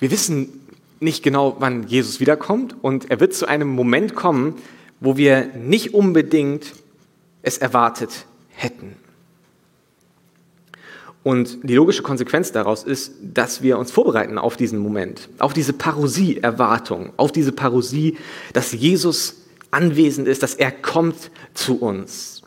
Wir 0.00 0.10
wissen 0.10 0.66
nicht 0.98 1.22
genau, 1.22 1.54
wann 1.60 1.86
Jesus 1.86 2.18
wiederkommt 2.18 2.74
und 2.82 3.12
er 3.12 3.20
wird 3.20 3.32
zu 3.32 3.46
einem 3.46 3.68
Moment 3.68 4.16
kommen, 4.16 4.56
wo 4.98 5.16
wir 5.16 5.46
nicht 5.54 5.94
unbedingt 5.94 6.72
es 7.42 7.58
erwartet 7.58 8.26
hätten. 8.48 8.96
Und 11.26 11.68
die 11.68 11.74
logische 11.74 12.04
Konsequenz 12.04 12.52
daraus 12.52 12.84
ist, 12.84 13.14
dass 13.20 13.60
wir 13.60 13.78
uns 13.78 13.90
vorbereiten 13.90 14.38
auf 14.38 14.56
diesen 14.56 14.78
Moment, 14.78 15.28
auf 15.40 15.54
diese 15.54 15.72
Parosie-Erwartung, 15.72 17.12
auf 17.16 17.32
diese 17.32 17.50
Parosie, 17.50 18.16
dass 18.52 18.70
Jesus 18.70 19.34
anwesend 19.72 20.28
ist, 20.28 20.44
dass 20.44 20.54
er 20.54 20.70
kommt 20.70 21.32
zu 21.52 21.80
uns. 21.80 22.42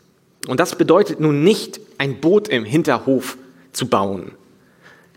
Und 0.47 0.61
das 0.61 0.77
bedeutet 0.77 1.19
nun 1.19 1.43
nicht, 1.43 1.81
ein 1.97 2.21
Boot 2.21 2.47
im 2.47 2.63
Hinterhof 2.63 3.37
zu 3.73 3.89
bauen. 3.89 4.31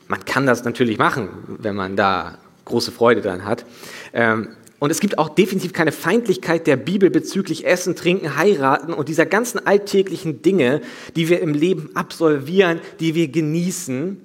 Man 0.09 0.25
kann 0.25 0.45
das 0.45 0.65
natürlich 0.65 0.99
machen, 0.99 1.29
wenn 1.47 1.77
man 1.77 1.95
da 1.95 2.39
große 2.65 2.91
Freude 2.91 3.21
daran 3.21 3.45
hat. 3.45 3.65
Ähm, 4.13 4.57
und 4.83 4.91
es 4.91 4.99
gibt 4.99 5.17
auch 5.17 5.29
definitiv 5.29 5.73
keine 5.73 5.93
Feindlichkeit 5.93 6.67
der 6.67 6.75
Bibel 6.75 7.09
bezüglich 7.09 7.65
Essen, 7.65 7.95
Trinken, 7.95 8.37
Heiraten 8.37 8.93
und 8.93 9.09
dieser 9.09 9.27
ganzen 9.27 9.65
alltäglichen 9.65 10.43
Dinge, 10.43 10.81
die 11.15 11.29
wir 11.29 11.41
im 11.41 11.55
Leben 11.55 11.95
absolvieren, 11.95 12.81
die 12.99 13.15
wir 13.15 13.29
genießen. 13.29 14.21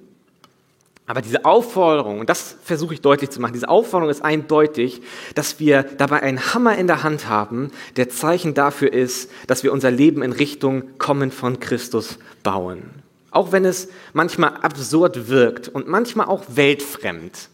Aber 1.05 1.21
diese 1.21 1.45
Aufforderung, 1.45 2.21
und 2.21 2.27
das 2.27 2.55
versuche 2.63 2.95
ich 2.95 3.01
deutlich 3.01 3.29
zu 3.29 3.39
machen, 3.39 3.53
diese 3.53 3.69
Aufforderung 3.69 4.09
ist 4.09 4.25
eindeutig, 4.25 5.03
dass 5.35 5.59
wir 5.59 5.83
dabei 5.83 6.23
einen 6.23 6.55
Hammer 6.55 6.75
in 6.75 6.87
der 6.87 7.03
Hand 7.03 7.29
haben, 7.29 7.69
der 7.95 8.09
Zeichen 8.09 8.55
dafür 8.55 8.91
ist, 8.91 9.29
dass 9.45 9.61
wir 9.63 9.71
unser 9.71 9.91
Leben 9.91 10.23
in 10.23 10.31
Richtung 10.31 10.97
Kommen 10.97 11.29
von 11.29 11.59
Christus 11.59 12.17
bauen. 12.41 12.81
Auch 13.29 13.51
wenn 13.51 13.63
es 13.63 13.89
manchmal 14.13 14.57
absurd 14.57 15.29
wirkt 15.29 15.67
und 15.67 15.87
manchmal 15.87 16.25
auch 16.25 16.45
weltfremd, 16.47 17.49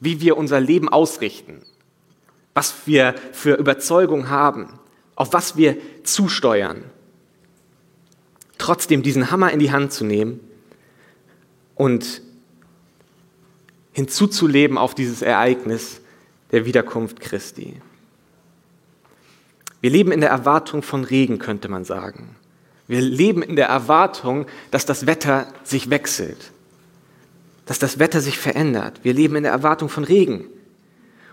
wie 0.00 0.20
wir 0.20 0.36
unser 0.36 0.58
Leben 0.58 0.88
ausrichten 0.88 1.62
was 2.58 2.74
wir 2.86 3.14
für 3.30 3.54
Überzeugung 3.54 4.30
haben, 4.30 4.80
auf 5.14 5.32
was 5.32 5.56
wir 5.56 5.76
zusteuern. 6.02 6.82
Trotzdem 8.58 9.04
diesen 9.04 9.30
Hammer 9.30 9.52
in 9.52 9.60
die 9.60 9.70
Hand 9.70 9.92
zu 9.92 10.04
nehmen 10.04 10.40
und 11.76 12.20
hinzuzuleben 13.92 14.76
auf 14.76 14.96
dieses 14.96 15.22
Ereignis 15.22 16.00
der 16.50 16.66
Wiederkunft 16.66 17.20
Christi. 17.20 17.80
Wir 19.80 19.90
leben 19.90 20.10
in 20.10 20.20
der 20.20 20.30
Erwartung 20.30 20.82
von 20.82 21.04
Regen, 21.04 21.38
könnte 21.38 21.68
man 21.68 21.84
sagen. 21.84 22.34
Wir 22.88 23.00
leben 23.00 23.44
in 23.44 23.54
der 23.54 23.68
Erwartung, 23.68 24.46
dass 24.72 24.84
das 24.84 25.06
Wetter 25.06 25.46
sich 25.62 25.90
wechselt, 25.90 26.50
dass 27.66 27.78
das 27.78 28.00
Wetter 28.00 28.20
sich 28.20 28.36
verändert. 28.36 28.98
Wir 29.04 29.14
leben 29.14 29.36
in 29.36 29.44
der 29.44 29.52
Erwartung 29.52 29.88
von 29.88 30.02
Regen. 30.02 30.46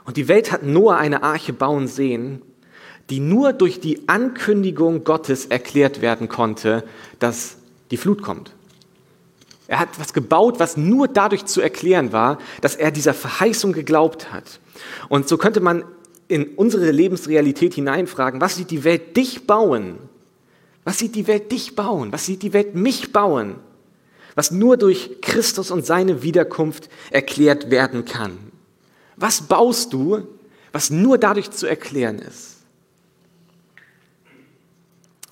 Und 0.06 0.18
die 0.18 0.28
Welt 0.28 0.52
hat 0.52 0.64
Noah 0.64 0.98
eine 0.98 1.24
Arche 1.24 1.52
bauen 1.52 1.88
sehen, 1.88 2.42
die 3.10 3.20
nur 3.20 3.54
durch 3.54 3.80
die 3.80 4.08
Ankündigung 4.08 5.04
Gottes 5.04 5.46
erklärt 5.46 6.02
werden 6.02 6.30
konnte, 6.30 6.84
dass 7.20 7.58
die 7.92 7.98
Flut 7.98 8.22
kommt. 8.22 8.54
Er 9.68 9.80
hat 9.80 10.00
was 10.00 10.14
gebaut, 10.14 10.60
was 10.60 10.78
nur 10.78 11.08
dadurch 11.08 11.46
zu 11.46 11.62
erklären 11.62 12.12
war, 12.12 12.38
dass 12.62 12.76
er 12.76 12.92
dieser 12.92 13.14
Verheißung 13.14 13.74
geglaubt 13.74 14.32
hat. 14.32 14.60
Und 15.10 15.28
so 15.28 15.38
könnte 15.38 15.60
man 15.60 15.84
in 16.28 16.56
unsere 16.56 16.92
Lebensrealität 16.92 17.74
hineinfragen, 17.74 18.42
was 18.42 18.56
sieht 18.56 18.72
die 18.72 18.84
Welt 18.84 19.18
dich 19.18 19.48
bauen? 19.48 19.98
Was 20.84 21.00
sieht 21.00 21.16
die 21.16 21.28
Welt 21.28 21.52
dich 21.52 21.76
bauen? 21.76 22.12
Was 22.12 22.26
sieht 22.26 22.44
die 22.44 22.54
Welt 22.54 22.76
mich 22.76 23.12
bauen? 23.12 23.56
Was 24.36 24.52
nur 24.52 24.78
durch 24.78 25.22
Christus 25.22 25.72
und 25.72 25.86
seine 25.86 26.22
Wiederkunft 26.22 26.90
erklärt 27.10 27.72
werden 27.72 28.06
kann. 28.06 28.38
Was 29.18 29.42
baust 29.42 29.94
du, 29.94 30.28
was 30.72 30.90
nur 30.90 31.18
dadurch 31.18 31.52
zu 31.52 31.68
erklären 31.68 32.20
ist? 32.20 32.56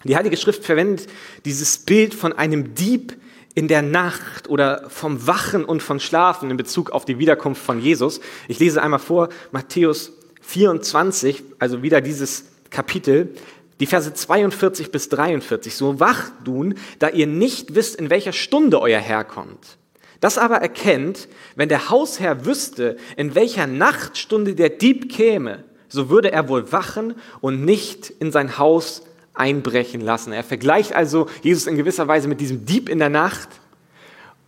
Die 0.04 0.16
Heilige 0.16 0.38
Schrift 0.38 0.66
verwendet 0.66 1.08
dieses 1.46 1.78
Bild 1.78 2.14
von 2.14 2.34
einem 2.34 2.74
Dieb 2.76 3.18
in 3.56 3.68
der 3.68 3.82
Nacht 3.82 4.50
oder 4.50 4.90
vom 4.90 5.28
Wachen 5.28 5.64
und 5.64 5.82
von 5.82 6.00
Schlafen 6.00 6.50
in 6.50 6.58
Bezug 6.58 6.90
auf 6.90 7.06
die 7.06 7.20
Wiederkunft 7.20 7.64
von 7.64 7.80
Jesus. 7.80 8.20
Ich 8.48 8.60
lese 8.60 8.82
einmal 8.82 9.00
vor 9.00 9.30
Matthäus 9.52 10.12
24, 10.42 11.44
also 11.60 11.84
wieder 11.84 12.02
dieses 12.02 12.46
Kapitel, 12.70 13.34
die 13.80 13.86
Verse 13.86 14.14
42 14.14 14.92
bis 14.92 15.10
43. 15.10 15.76
So 15.76 16.00
wacht 16.00 16.34
nun, 16.46 16.76
da 17.00 17.10
ihr 17.10 17.28
nicht 17.28 17.76
wisst, 17.76 17.96
in 17.96 18.10
welcher 18.10 18.34
Stunde 18.34 18.82
euer 18.82 19.00
Herr 19.00 19.24
kommt. 19.24 19.78
Das 20.24 20.38
aber 20.38 20.62
erkennt, 20.62 21.28
wenn 21.58 21.68
der 21.68 21.90
Hausherr 21.90 22.46
wüsste, 22.46 22.96
in 23.18 23.36
welcher 23.36 23.68
Nachtstunde 23.68 24.56
der 24.56 24.70
Dieb 24.70 25.12
käme, 25.12 25.66
so 25.90 26.10
würde 26.10 26.32
er 26.32 26.48
wohl 26.48 26.72
wachen 26.72 27.16
und 27.42 27.66
nicht 27.66 28.10
in 28.10 28.32
sein 28.32 28.58
Haus 28.58 29.02
einbrechen 29.34 30.00
lassen. 30.00 30.32
Er 30.32 30.46
vergleicht 30.46 30.94
also 30.94 31.28
Jesus 31.42 31.68
in 31.68 31.76
gewisser 31.76 32.08
Weise 32.08 32.30
mit 32.30 32.40
diesem 32.40 32.64
Dieb 32.64 32.88
in 32.88 33.00
der 33.00 33.10
Nacht 33.10 33.50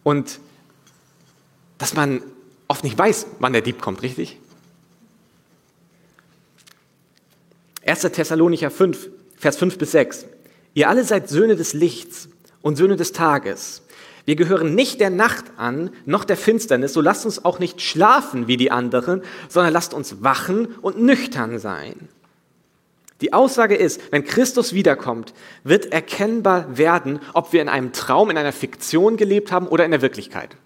und 0.03 0.39
dass 1.77 1.93
man 1.93 2.21
oft 2.69 2.85
nicht 2.85 2.97
weiß, 2.97 3.25
wann 3.39 3.51
der 3.51 3.61
Dieb 3.61 3.81
kommt, 3.81 4.01
richtig? 4.01 4.39
1. 7.85 7.99
Thessalonicher 7.99 8.71
5, 8.71 9.09
Vers 9.35 9.57
5 9.57 9.77
bis 9.77 9.91
6. 9.91 10.25
Ihr 10.73 10.87
alle 10.87 11.03
seid 11.03 11.27
Söhne 11.27 11.57
des 11.57 11.73
Lichts 11.73 12.29
und 12.61 12.77
Söhne 12.77 12.95
des 12.95 13.11
Tages. 13.11 13.81
Wir 14.25 14.35
gehören 14.35 14.73
nicht 14.73 14.99
der 14.99 15.11
Nacht 15.11 15.45
an, 15.57 15.91
noch 16.05 16.25
der 16.25 16.37
Finsternis, 16.37 16.93
so 16.93 17.01
lasst 17.01 17.25
uns 17.25 17.45
auch 17.45 17.59
nicht 17.59 17.81
schlafen 17.81 18.47
wie 18.47 18.57
die 18.57 18.71
anderen, 18.71 19.21
sondern 19.47 19.71
lasst 19.71 19.93
uns 19.93 20.23
wachen 20.23 20.67
und 20.81 20.99
nüchtern 20.99 21.59
sein. 21.59 22.09
Die 23.21 23.33
Aussage 23.33 23.75
ist, 23.75 24.01
wenn 24.11 24.25
Christus 24.25 24.73
wiederkommt, 24.73 25.33
wird 25.63 25.93
erkennbar 25.93 26.77
werden, 26.77 27.19
ob 27.33 27.53
wir 27.53 27.61
in 27.61 27.69
einem 27.69 27.93
Traum, 27.93 28.29
in 28.29 28.37
einer 28.37 28.51
Fiktion 28.51 29.15
gelebt 29.15 29.51
haben 29.51 29.67
oder 29.67 29.85
in 29.85 29.91
der 29.91 30.01
Wirklichkeit. 30.01 30.57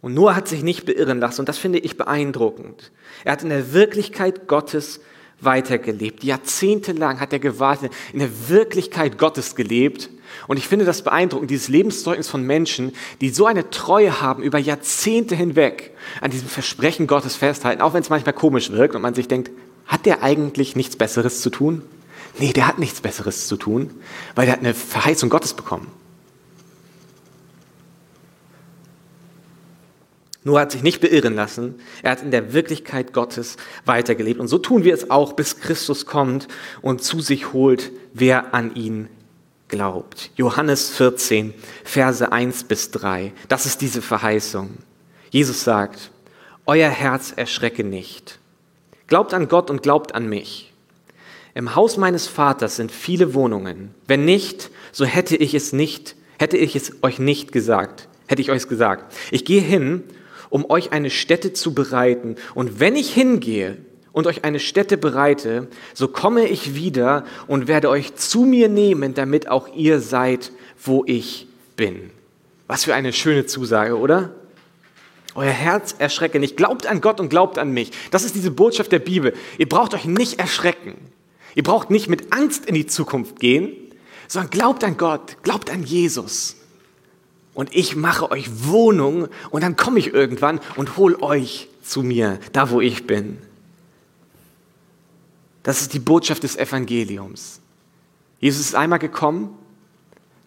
Und 0.00 0.14
Noah 0.14 0.34
hat 0.34 0.48
sich 0.48 0.64
nicht 0.64 0.84
beirren 0.84 1.20
lassen 1.20 1.42
und 1.42 1.48
das 1.48 1.58
finde 1.58 1.78
ich 1.78 1.96
beeindruckend. 1.96 2.90
Er 3.24 3.32
hat 3.32 3.44
in 3.44 3.50
der 3.50 3.72
Wirklichkeit 3.72 4.48
Gottes 4.48 5.00
weitergelebt. 5.44 6.24
Jahrzehntelang 6.24 7.20
hat 7.20 7.32
er 7.32 7.38
gewartet, 7.38 7.92
in 8.12 8.20
der 8.20 8.48
Wirklichkeit 8.48 9.18
Gottes 9.18 9.54
gelebt. 9.54 10.10
Und 10.48 10.56
ich 10.56 10.66
finde 10.66 10.84
das 10.84 11.02
beeindruckend, 11.02 11.50
dieses 11.50 11.68
Lebenszeugnis 11.68 12.28
von 12.28 12.42
Menschen, 12.42 12.92
die 13.20 13.30
so 13.30 13.46
eine 13.46 13.70
Treue 13.70 14.20
haben, 14.20 14.42
über 14.42 14.58
Jahrzehnte 14.58 15.34
hinweg 15.34 15.92
an 16.20 16.30
diesem 16.30 16.48
Versprechen 16.48 17.06
Gottes 17.06 17.36
festhalten, 17.36 17.82
auch 17.82 17.94
wenn 17.94 18.02
es 18.02 18.10
manchmal 18.10 18.32
komisch 18.32 18.70
wirkt 18.70 18.94
und 18.94 19.02
man 19.02 19.14
sich 19.14 19.28
denkt, 19.28 19.50
hat 19.86 20.06
der 20.06 20.22
eigentlich 20.22 20.74
nichts 20.76 20.96
Besseres 20.96 21.42
zu 21.42 21.50
tun? 21.50 21.82
Nee, 22.38 22.52
der 22.52 22.66
hat 22.66 22.78
nichts 22.78 23.00
Besseres 23.00 23.46
zu 23.46 23.56
tun, 23.56 23.90
weil 24.34 24.46
der 24.46 24.54
hat 24.54 24.60
eine 24.60 24.74
Verheißung 24.74 25.28
Gottes 25.28 25.54
bekommen. 25.54 25.88
Nur 30.44 30.58
hat 30.58 30.72
sich 30.72 30.82
nicht 30.82 31.00
beirren 31.00 31.34
lassen. 31.34 31.76
Er 32.02 32.12
hat 32.12 32.22
in 32.22 32.32
der 32.32 32.52
Wirklichkeit 32.52 33.12
Gottes 33.12 33.56
weitergelebt. 33.84 34.40
Und 34.40 34.48
so 34.48 34.58
tun 34.58 34.82
wir 34.84 34.92
es 34.92 35.10
auch, 35.10 35.34
bis 35.34 35.60
Christus 35.60 36.04
kommt 36.04 36.48
und 36.80 37.02
zu 37.02 37.20
sich 37.20 37.52
holt, 37.52 37.92
wer 38.12 38.52
an 38.54 38.74
ihn 38.74 39.08
glaubt. 39.68 40.30
Johannes 40.36 40.90
14, 40.90 41.54
Verse 41.84 42.32
1 42.32 42.64
bis 42.64 42.90
3. 42.90 43.32
Das 43.48 43.66
ist 43.66 43.80
diese 43.80 44.02
Verheißung. 44.02 44.70
Jesus 45.30 45.64
sagt, 45.64 46.10
Euer 46.66 46.90
Herz 46.90 47.32
erschrecke 47.34 47.82
nicht. 47.82 48.38
Glaubt 49.08 49.34
an 49.34 49.48
Gott 49.48 49.70
und 49.70 49.82
glaubt 49.82 50.14
an 50.14 50.28
mich. 50.28 50.72
Im 51.54 51.74
Haus 51.74 51.96
meines 51.96 52.28
Vaters 52.28 52.76
sind 52.76 52.92
viele 52.92 53.34
Wohnungen. 53.34 53.94
Wenn 54.06 54.24
nicht, 54.24 54.70
so 54.90 55.04
hätte 55.04 55.36
ich 55.36 55.54
es 55.54 55.72
nicht, 55.72 56.16
hätte 56.38 56.56
ich 56.56 56.76
es 56.76 57.02
euch 57.02 57.18
nicht 57.18 57.52
gesagt, 57.52 58.08
hätte 58.26 58.40
ich 58.40 58.50
euch 58.50 58.68
gesagt. 58.68 59.14
Ich 59.30 59.44
gehe 59.44 59.60
hin, 59.60 60.04
um 60.52 60.68
euch 60.68 60.92
eine 60.92 61.08
Stätte 61.08 61.54
zu 61.54 61.72
bereiten. 61.72 62.36
Und 62.54 62.78
wenn 62.78 62.94
ich 62.94 63.12
hingehe 63.12 63.78
und 64.12 64.26
euch 64.26 64.44
eine 64.44 64.60
Stätte 64.60 64.98
bereite, 64.98 65.68
so 65.94 66.08
komme 66.08 66.46
ich 66.46 66.74
wieder 66.74 67.24
und 67.46 67.68
werde 67.68 67.88
euch 67.88 68.16
zu 68.16 68.42
mir 68.42 68.68
nehmen, 68.68 69.14
damit 69.14 69.48
auch 69.48 69.74
ihr 69.74 70.00
seid, 70.00 70.52
wo 70.84 71.04
ich 71.06 71.46
bin. 71.74 72.10
Was 72.66 72.84
für 72.84 72.94
eine 72.94 73.14
schöne 73.14 73.46
Zusage, 73.46 73.96
oder? 73.96 74.34
Euer 75.34 75.50
Herz 75.50 75.94
erschrecke 75.98 76.38
nicht. 76.38 76.58
Glaubt 76.58 76.86
an 76.86 77.00
Gott 77.00 77.18
und 77.18 77.30
glaubt 77.30 77.56
an 77.56 77.70
mich. 77.70 77.90
Das 78.10 78.22
ist 78.22 78.34
diese 78.34 78.50
Botschaft 78.50 78.92
der 78.92 78.98
Bibel. 78.98 79.32
Ihr 79.56 79.70
braucht 79.70 79.94
euch 79.94 80.04
nicht 80.04 80.38
erschrecken. 80.38 80.96
Ihr 81.54 81.62
braucht 81.62 81.88
nicht 81.88 82.10
mit 82.10 82.34
Angst 82.34 82.66
in 82.66 82.74
die 82.74 82.86
Zukunft 82.86 83.40
gehen, 83.40 83.72
sondern 84.28 84.50
glaubt 84.50 84.84
an 84.84 84.98
Gott, 84.98 85.38
glaubt 85.42 85.70
an 85.70 85.82
Jesus 85.82 86.56
und 87.54 87.74
ich 87.74 87.96
mache 87.96 88.30
euch 88.30 88.64
Wohnung 88.66 89.28
und 89.50 89.62
dann 89.62 89.76
komme 89.76 89.98
ich 89.98 90.14
irgendwann 90.14 90.60
und 90.76 90.96
hol 90.96 91.16
euch 91.16 91.68
zu 91.82 92.02
mir, 92.02 92.38
da 92.52 92.70
wo 92.70 92.80
ich 92.80 93.06
bin. 93.06 93.38
Das 95.62 95.80
ist 95.80 95.92
die 95.92 95.98
Botschaft 95.98 96.42
des 96.42 96.56
Evangeliums. 96.56 97.60
Jesus 98.40 98.66
ist 98.66 98.74
einmal 98.74 98.98
gekommen, 98.98 99.56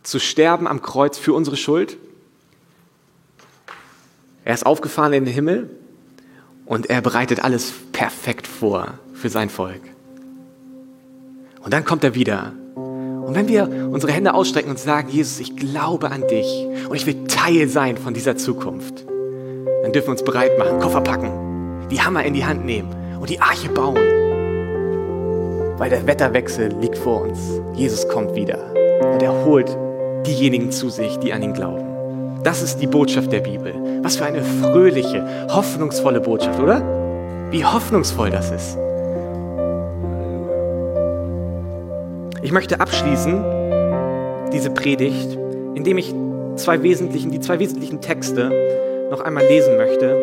zu 0.03 0.19
sterben 0.19 0.67
am 0.67 0.81
Kreuz 0.81 1.17
für 1.17 1.33
unsere 1.33 1.57
Schuld. 1.57 1.97
Er 4.43 4.53
ist 4.53 4.65
aufgefahren 4.65 5.13
in 5.13 5.25
den 5.25 5.33
Himmel 5.33 5.69
und 6.65 6.89
er 6.89 7.01
bereitet 7.01 7.43
alles 7.43 7.73
perfekt 7.91 8.47
vor 8.47 8.99
für 9.13 9.29
sein 9.29 9.49
Volk. 9.49 9.81
Und 11.61 11.71
dann 11.73 11.85
kommt 11.85 12.03
er 12.03 12.13
wieder 12.13 12.53
und 13.25 13.35
wenn 13.35 13.47
wir 13.47 13.67
unsere 13.91 14.11
Hände 14.11 14.33
ausstrecken 14.33 14.69
und 14.69 14.79
sagen, 14.79 15.09
Jesus, 15.09 15.39
ich 15.39 15.55
glaube 15.55 16.11
an 16.11 16.27
dich 16.27 16.67
und 16.87 16.95
ich 16.95 17.05
will 17.07 17.25
Teil 17.27 17.67
sein 17.67 17.97
von 17.97 18.13
dieser 18.13 18.37
Zukunft, 18.37 19.05
dann 19.83 19.91
dürfen 19.91 20.07
wir 20.07 20.11
uns 20.11 20.23
bereit 20.23 20.57
machen, 20.59 20.79
Koffer 20.79 21.01
packen, 21.01 21.87
die 21.89 22.01
Hammer 22.01 22.23
in 22.23 22.33
die 22.33 22.45
Hand 22.45 22.65
nehmen 22.65 22.89
und 23.19 23.29
die 23.29 23.39
Arche 23.39 23.69
bauen. 23.69 23.97
Weil 25.77 25.89
der 25.89 26.05
Wetterwechsel 26.05 26.71
liegt 26.79 26.97
vor 26.97 27.21
uns. 27.21 27.39
Jesus 27.73 28.07
kommt 28.07 28.35
wieder 28.35 28.59
und 29.13 29.21
er 29.21 29.45
holt 29.45 29.75
diejenigen 30.25 30.71
zu 30.71 30.89
sich, 30.89 31.17
die 31.17 31.33
an 31.33 31.41
ihn 31.41 31.53
glauben. 31.53 32.43
Das 32.43 32.61
ist 32.61 32.77
die 32.77 32.87
Botschaft 32.87 33.31
der 33.31 33.39
Bibel. 33.39 33.73
Was 34.03 34.17
für 34.17 34.25
eine 34.25 34.43
fröhliche, 34.43 35.47
hoffnungsvolle 35.49 36.21
Botschaft, 36.21 36.59
oder? 36.59 36.83
Wie 37.49 37.65
hoffnungsvoll 37.65 38.29
das 38.29 38.51
ist. 38.51 38.77
Ich 42.45 42.51
möchte 42.51 42.79
abschließen 42.79 43.43
diese 44.53 44.69
Predigt, 44.69 45.35
indem 45.73 45.97
ich 45.97 46.13
zwei 46.57 46.83
wesentlichen, 46.83 47.31
die 47.31 47.39
zwei 47.39 47.57
wesentlichen 47.57 48.01
Texte 48.01 49.07
noch 49.09 49.21
einmal 49.21 49.47
lesen 49.47 49.77
möchte. 49.77 50.15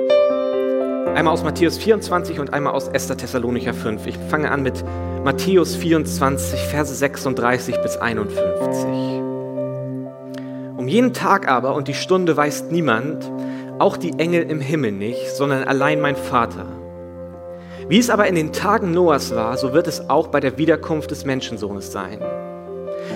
Einmal 1.16 1.34
aus 1.34 1.42
Matthäus 1.42 1.78
24 1.78 2.38
und 2.38 2.52
einmal 2.52 2.74
aus 2.74 2.88
1. 2.88 3.08
Thessalonicher 3.08 3.74
5. 3.74 4.06
Ich 4.06 4.16
fange 4.30 4.52
an 4.52 4.62
mit 4.62 4.84
Matthäus 5.24 5.74
24, 5.74 6.60
Verse 6.60 6.94
36 6.94 7.82
bis 7.82 7.96
51. 7.96 8.84
Um 10.76 10.86
jeden 10.86 11.14
Tag 11.14 11.48
aber 11.48 11.74
und 11.74 11.88
die 11.88 11.94
Stunde 11.94 12.36
weiß 12.36 12.66
niemand, 12.70 13.28
auch 13.80 13.96
die 13.96 14.20
Engel 14.20 14.44
im 14.44 14.60
Himmel 14.60 14.92
nicht, 14.92 15.28
sondern 15.34 15.64
allein 15.64 16.00
mein 16.00 16.14
Vater. 16.14 16.81
Wie 17.88 17.98
es 17.98 18.10
aber 18.10 18.26
in 18.26 18.34
den 18.34 18.52
Tagen 18.52 18.92
Noahs 18.92 19.34
war, 19.34 19.56
so 19.56 19.72
wird 19.72 19.88
es 19.88 20.08
auch 20.08 20.28
bei 20.28 20.40
der 20.40 20.58
Wiederkunft 20.58 21.10
des 21.10 21.24
Menschensohnes 21.24 21.90
sein. 21.92 22.20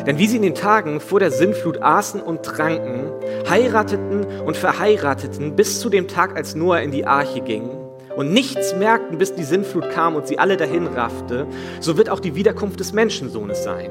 Denn 0.06 0.18
wie 0.18 0.26
sie 0.26 0.36
in 0.36 0.42
den 0.42 0.54
Tagen 0.54 1.00
vor 1.00 1.20
der 1.20 1.30
Sintflut 1.30 1.80
aßen 1.80 2.20
und 2.20 2.42
tranken, 2.42 3.12
heirateten 3.48 4.26
und 4.44 4.56
verheirateten 4.56 5.54
bis 5.54 5.80
zu 5.80 5.88
dem 5.88 6.08
Tag, 6.08 6.36
als 6.36 6.54
Noah 6.54 6.80
in 6.80 6.90
die 6.90 7.06
Arche 7.06 7.40
ging, 7.40 7.70
und 8.16 8.32
nichts 8.32 8.74
merkten, 8.74 9.18
bis 9.18 9.34
die 9.34 9.44
Sintflut 9.44 9.90
kam 9.90 10.16
und 10.16 10.26
sie 10.26 10.38
alle 10.38 10.56
dahin 10.56 10.86
raffte, 10.86 11.46
so 11.80 11.98
wird 11.98 12.08
auch 12.08 12.20
die 12.20 12.34
Wiederkunft 12.34 12.80
des 12.80 12.92
Menschensohnes 12.92 13.62
sein. 13.62 13.90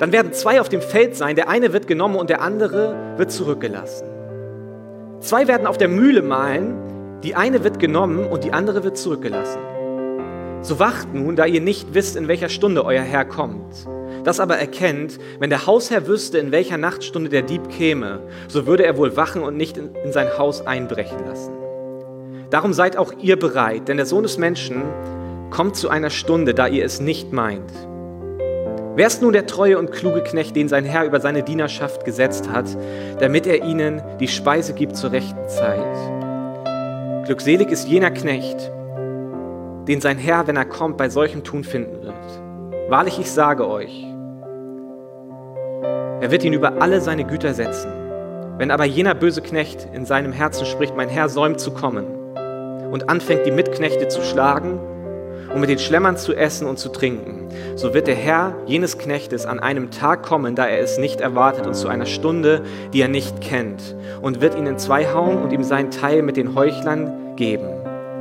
Dann 0.00 0.10
werden 0.10 0.32
zwei 0.32 0.60
auf 0.60 0.68
dem 0.68 0.82
Feld 0.82 1.16
sein, 1.16 1.36
der 1.36 1.48
eine 1.48 1.72
wird 1.72 1.86
genommen 1.86 2.16
und 2.16 2.28
der 2.28 2.42
andere 2.42 3.14
wird 3.16 3.30
zurückgelassen. 3.30 4.08
Zwei 5.20 5.46
werden 5.46 5.68
auf 5.68 5.78
der 5.78 5.86
Mühle 5.86 6.22
mahlen, 6.22 6.74
die 7.22 7.34
eine 7.34 7.64
wird 7.64 7.78
genommen 7.78 8.26
und 8.26 8.44
die 8.44 8.52
andere 8.52 8.84
wird 8.84 8.98
zurückgelassen. 8.98 9.60
So 10.62 10.78
wacht 10.78 11.12
nun, 11.12 11.36
da 11.36 11.46
ihr 11.46 11.60
nicht 11.60 11.94
wisst, 11.94 12.16
in 12.16 12.28
welcher 12.28 12.48
Stunde 12.48 12.84
euer 12.84 13.02
Herr 13.02 13.24
kommt. 13.24 13.86
Das 14.24 14.38
aber 14.38 14.56
erkennt, 14.56 15.18
wenn 15.40 15.50
der 15.50 15.66
Hausherr 15.66 16.06
wüsste, 16.06 16.38
in 16.38 16.52
welcher 16.52 16.78
Nachtstunde 16.78 17.28
der 17.28 17.42
Dieb 17.42 17.68
käme, 17.68 18.20
so 18.46 18.66
würde 18.66 18.84
er 18.84 18.96
wohl 18.96 19.16
wachen 19.16 19.42
und 19.42 19.56
nicht 19.56 19.76
in 19.76 20.12
sein 20.12 20.38
Haus 20.38 20.64
einbrechen 20.64 21.18
lassen. 21.26 21.52
Darum 22.50 22.72
seid 22.72 22.96
auch 22.96 23.12
ihr 23.20 23.38
bereit, 23.38 23.88
denn 23.88 23.96
der 23.96 24.06
Sohn 24.06 24.22
des 24.22 24.38
Menschen 24.38 24.82
kommt 25.50 25.74
zu 25.74 25.88
einer 25.88 26.10
Stunde, 26.10 26.54
da 26.54 26.68
ihr 26.68 26.84
es 26.84 27.00
nicht 27.00 27.32
meint. 27.32 27.72
Wer 28.94 29.06
ist 29.06 29.22
nun 29.22 29.32
der 29.32 29.46
treue 29.46 29.78
und 29.78 29.90
kluge 29.90 30.22
Knecht, 30.22 30.54
den 30.54 30.68
sein 30.68 30.84
Herr 30.84 31.06
über 31.06 31.18
seine 31.18 31.42
Dienerschaft 31.42 32.04
gesetzt 32.04 32.50
hat, 32.50 32.66
damit 33.18 33.46
er 33.46 33.64
ihnen 33.64 34.02
die 34.20 34.28
Speise 34.28 34.74
gibt 34.74 34.96
zur 34.96 35.12
rechten 35.12 35.48
Zeit? 35.48 36.21
Glückselig 37.24 37.70
ist 37.70 37.86
jener 37.86 38.10
Knecht, 38.10 38.72
den 39.86 40.00
sein 40.00 40.18
Herr, 40.18 40.48
wenn 40.48 40.56
er 40.56 40.64
kommt, 40.64 40.96
bei 40.96 41.08
solchem 41.08 41.44
Tun 41.44 41.62
finden 41.62 42.02
wird. 42.02 42.90
Wahrlich, 42.90 43.20
ich 43.20 43.30
sage 43.30 43.68
euch, 43.68 44.04
er 46.20 46.30
wird 46.32 46.42
ihn 46.42 46.52
über 46.52 46.82
alle 46.82 47.00
seine 47.00 47.24
Güter 47.24 47.54
setzen. 47.54 47.92
Wenn 48.58 48.72
aber 48.72 48.84
jener 48.84 49.14
böse 49.14 49.40
Knecht 49.40 49.88
in 49.92 50.04
seinem 50.04 50.32
Herzen 50.32 50.66
spricht, 50.66 50.96
mein 50.96 51.08
Herr 51.08 51.28
säumt 51.28 51.60
zu 51.60 51.70
kommen, 51.70 52.06
und 52.90 53.08
anfängt, 53.08 53.46
die 53.46 53.52
Mitknechte 53.52 54.08
zu 54.08 54.20
schlagen 54.22 54.80
und 55.54 55.60
mit 55.60 55.70
den 55.70 55.78
Schlemmern 55.78 56.16
zu 56.16 56.34
essen 56.34 56.66
und 56.66 56.78
zu 56.78 56.88
trinken, 56.88 57.48
so 57.76 57.94
wird 57.94 58.06
der 58.06 58.14
Herr 58.14 58.54
jenes 58.66 58.98
Knechtes 58.98 59.46
an 59.46 59.60
einem 59.60 59.90
Tag 59.90 60.22
kommen, 60.22 60.54
da 60.54 60.66
er 60.66 60.80
es 60.80 60.98
nicht 60.98 61.20
erwartet 61.20 61.66
und 61.66 61.74
zu 61.74 61.88
einer 61.88 62.06
Stunde, 62.06 62.62
die 62.92 63.00
er 63.00 63.08
nicht 63.08 63.40
kennt, 63.40 63.94
und 64.20 64.40
wird 64.40 64.56
ihn 64.56 64.66
in 64.66 64.78
zwei 64.78 65.06
hauen 65.06 65.42
und 65.42 65.52
ihm 65.52 65.62
seinen 65.62 65.90
Teil 65.90 66.22
mit 66.22 66.36
den 66.36 66.54
Heuchlern 66.54 67.36
geben. 67.36 67.68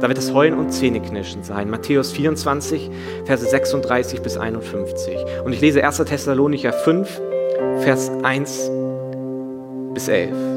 Da 0.02 0.08
wird 0.08 0.18
es 0.18 0.34
Heulen 0.34 0.58
und 0.58 0.72
Zähneknirschen 0.72 1.44
sein. 1.44 1.70
Matthäus 1.70 2.12
24, 2.12 2.90
Verse 3.26 3.46
36 3.46 4.22
bis 4.22 4.36
51. 4.36 5.16
Und 5.46 5.54
ich 5.54 5.62
lese 5.62 5.86
1. 5.86 5.98
Thessalonicher 5.98 6.74
5, 6.74 7.22
Vers 7.82 8.12
1 8.24 8.72
bis 9.94 10.08
11. 10.08 10.51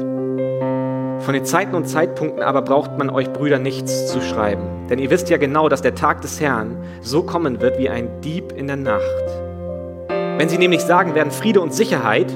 Von 1.25 1.33
den 1.33 1.43
Zeiten 1.43 1.73
und 1.73 1.89
Zeitpunkten 1.89 2.43
aber 2.43 2.61
braucht 2.61 2.99
man 2.99 3.09
euch 3.09 3.33
Brüder 3.33 3.57
nichts 3.57 4.11
zu 4.11 4.21
schreiben. 4.21 4.61
Denn 4.91 4.99
ihr 4.99 5.09
wisst 5.09 5.27
ja 5.31 5.37
genau, 5.37 5.69
dass 5.69 5.81
der 5.81 5.95
Tag 5.95 6.21
des 6.21 6.39
Herrn 6.39 6.77
so 7.01 7.23
kommen 7.23 7.61
wird 7.61 7.79
wie 7.79 7.89
ein 7.89 8.21
Dieb 8.21 8.51
in 8.55 8.67
der 8.67 8.75
Nacht. 8.75 9.01
Wenn 10.37 10.49
sie 10.49 10.59
nämlich 10.59 10.81
sagen 10.81 11.15
werden 11.15 11.31
Friede 11.31 11.61
und 11.61 11.73
Sicherheit, 11.73 12.31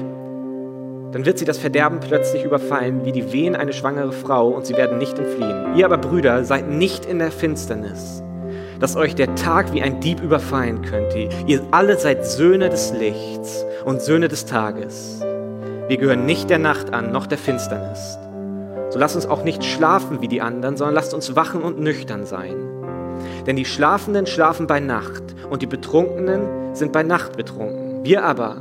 dann 1.12 1.24
wird 1.24 1.38
sie 1.38 1.44
das 1.44 1.58
Verderben 1.58 2.00
plötzlich 2.00 2.44
überfallen, 2.44 3.04
wie 3.04 3.12
die 3.12 3.32
Wehen 3.32 3.54
eine 3.54 3.72
schwangere 3.72 4.10
Frau, 4.10 4.48
und 4.48 4.66
sie 4.66 4.74
werden 4.74 4.98
nicht 4.98 5.16
entfliehen. 5.16 5.76
Ihr 5.76 5.84
aber, 5.84 5.98
Brüder, 5.98 6.44
seid 6.44 6.68
nicht 6.68 7.04
in 7.04 7.20
der 7.20 7.30
Finsternis, 7.30 8.24
dass 8.80 8.96
euch 8.96 9.14
der 9.14 9.36
Tag 9.36 9.72
wie 9.72 9.82
ein 9.82 10.00
Dieb 10.00 10.20
überfallen 10.20 10.82
könnte. 10.82 11.28
Ihr 11.46 11.62
alle 11.70 11.96
seid 11.96 12.26
Söhne 12.26 12.70
des 12.70 12.92
Lichts 12.92 13.64
und 13.84 14.02
Söhne 14.02 14.26
des 14.26 14.46
Tages. 14.46 15.20
Wir 15.86 15.96
gehören 15.96 16.26
nicht 16.26 16.50
der 16.50 16.58
Nacht 16.58 16.92
an, 16.92 17.12
noch 17.12 17.28
der 17.28 17.38
Finsternis. 17.38 18.18
So 18.90 18.98
lasst 18.98 19.14
uns 19.14 19.26
auch 19.26 19.44
nicht 19.44 19.64
schlafen 19.64 20.20
wie 20.20 20.28
die 20.28 20.40
anderen, 20.40 20.76
sondern 20.76 20.94
lasst 20.94 21.14
uns 21.14 21.36
wachen 21.36 21.62
und 21.62 21.80
nüchtern 21.80 22.26
sein. 22.26 22.56
Denn 23.46 23.54
die 23.56 23.64
Schlafenden 23.64 24.26
schlafen 24.26 24.66
bei 24.66 24.80
Nacht 24.80 25.22
und 25.48 25.62
die 25.62 25.66
Betrunkenen 25.66 26.74
sind 26.74 26.92
bei 26.92 27.04
Nacht 27.04 27.36
betrunken. 27.36 28.04
Wir 28.04 28.24
aber, 28.24 28.56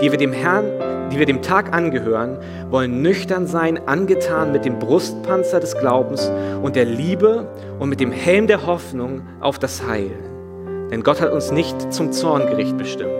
die 0.00 0.10
wir 0.10 0.18
dem 0.18 0.32
Herrn, 0.32 1.10
die 1.12 1.18
wir 1.18 1.26
dem 1.26 1.42
Tag 1.42 1.74
angehören, 1.74 2.38
wollen 2.70 3.02
nüchtern 3.02 3.46
sein, 3.46 3.78
angetan 3.86 4.52
mit 4.52 4.64
dem 4.64 4.78
Brustpanzer 4.78 5.60
des 5.60 5.76
Glaubens 5.76 6.30
und 6.62 6.76
der 6.76 6.86
Liebe 6.86 7.46
und 7.78 7.90
mit 7.90 8.00
dem 8.00 8.10
Helm 8.10 8.46
der 8.46 8.66
Hoffnung 8.66 9.22
auf 9.40 9.58
das 9.58 9.86
Heil. 9.86 10.10
Denn 10.90 11.02
Gott 11.02 11.20
hat 11.20 11.32
uns 11.32 11.50
nicht 11.50 11.92
zum 11.92 12.12
Zorngericht 12.12 12.76
bestimmt, 12.78 13.12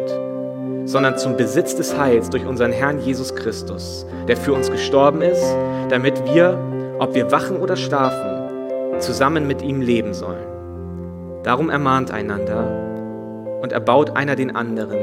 sondern 0.85 1.19
zum 1.19 1.37
Besitz 1.37 1.75
des 1.77 1.99
Heils 1.99 2.31
durch 2.31 2.47
unseren 2.47 2.73
Herrn 2.73 3.01
Jesus 3.01 3.35
Christus, 3.35 4.07
der 4.29 4.37
für 4.37 4.53
uns 4.53 4.71
gestorben 4.71 5.23
ist, 5.23 5.45
damit 5.89 6.25
wir, 6.33 6.59
ob 6.99 7.15
wir 7.15 7.31
wachen 7.31 7.57
oder 7.57 7.77
schlafen, 7.77 9.01
zusammen 9.01 9.47
mit 9.47 9.63
ihm 9.63 9.81
leben 9.81 10.15
sollen. 10.15 10.47
Darum 11.43 11.71
ermahnt 11.71 12.11
einander 12.11 13.61
und 13.61 13.73
erbaut 13.73 14.17
einer 14.17 14.37
den 14.37 14.55
anderen, 14.55 14.99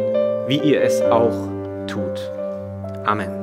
wie 0.48 0.58
ihr 0.58 0.82
es 0.82 1.02
auch 1.02 1.36
tut. 1.88 2.32
Amen. 3.06 3.41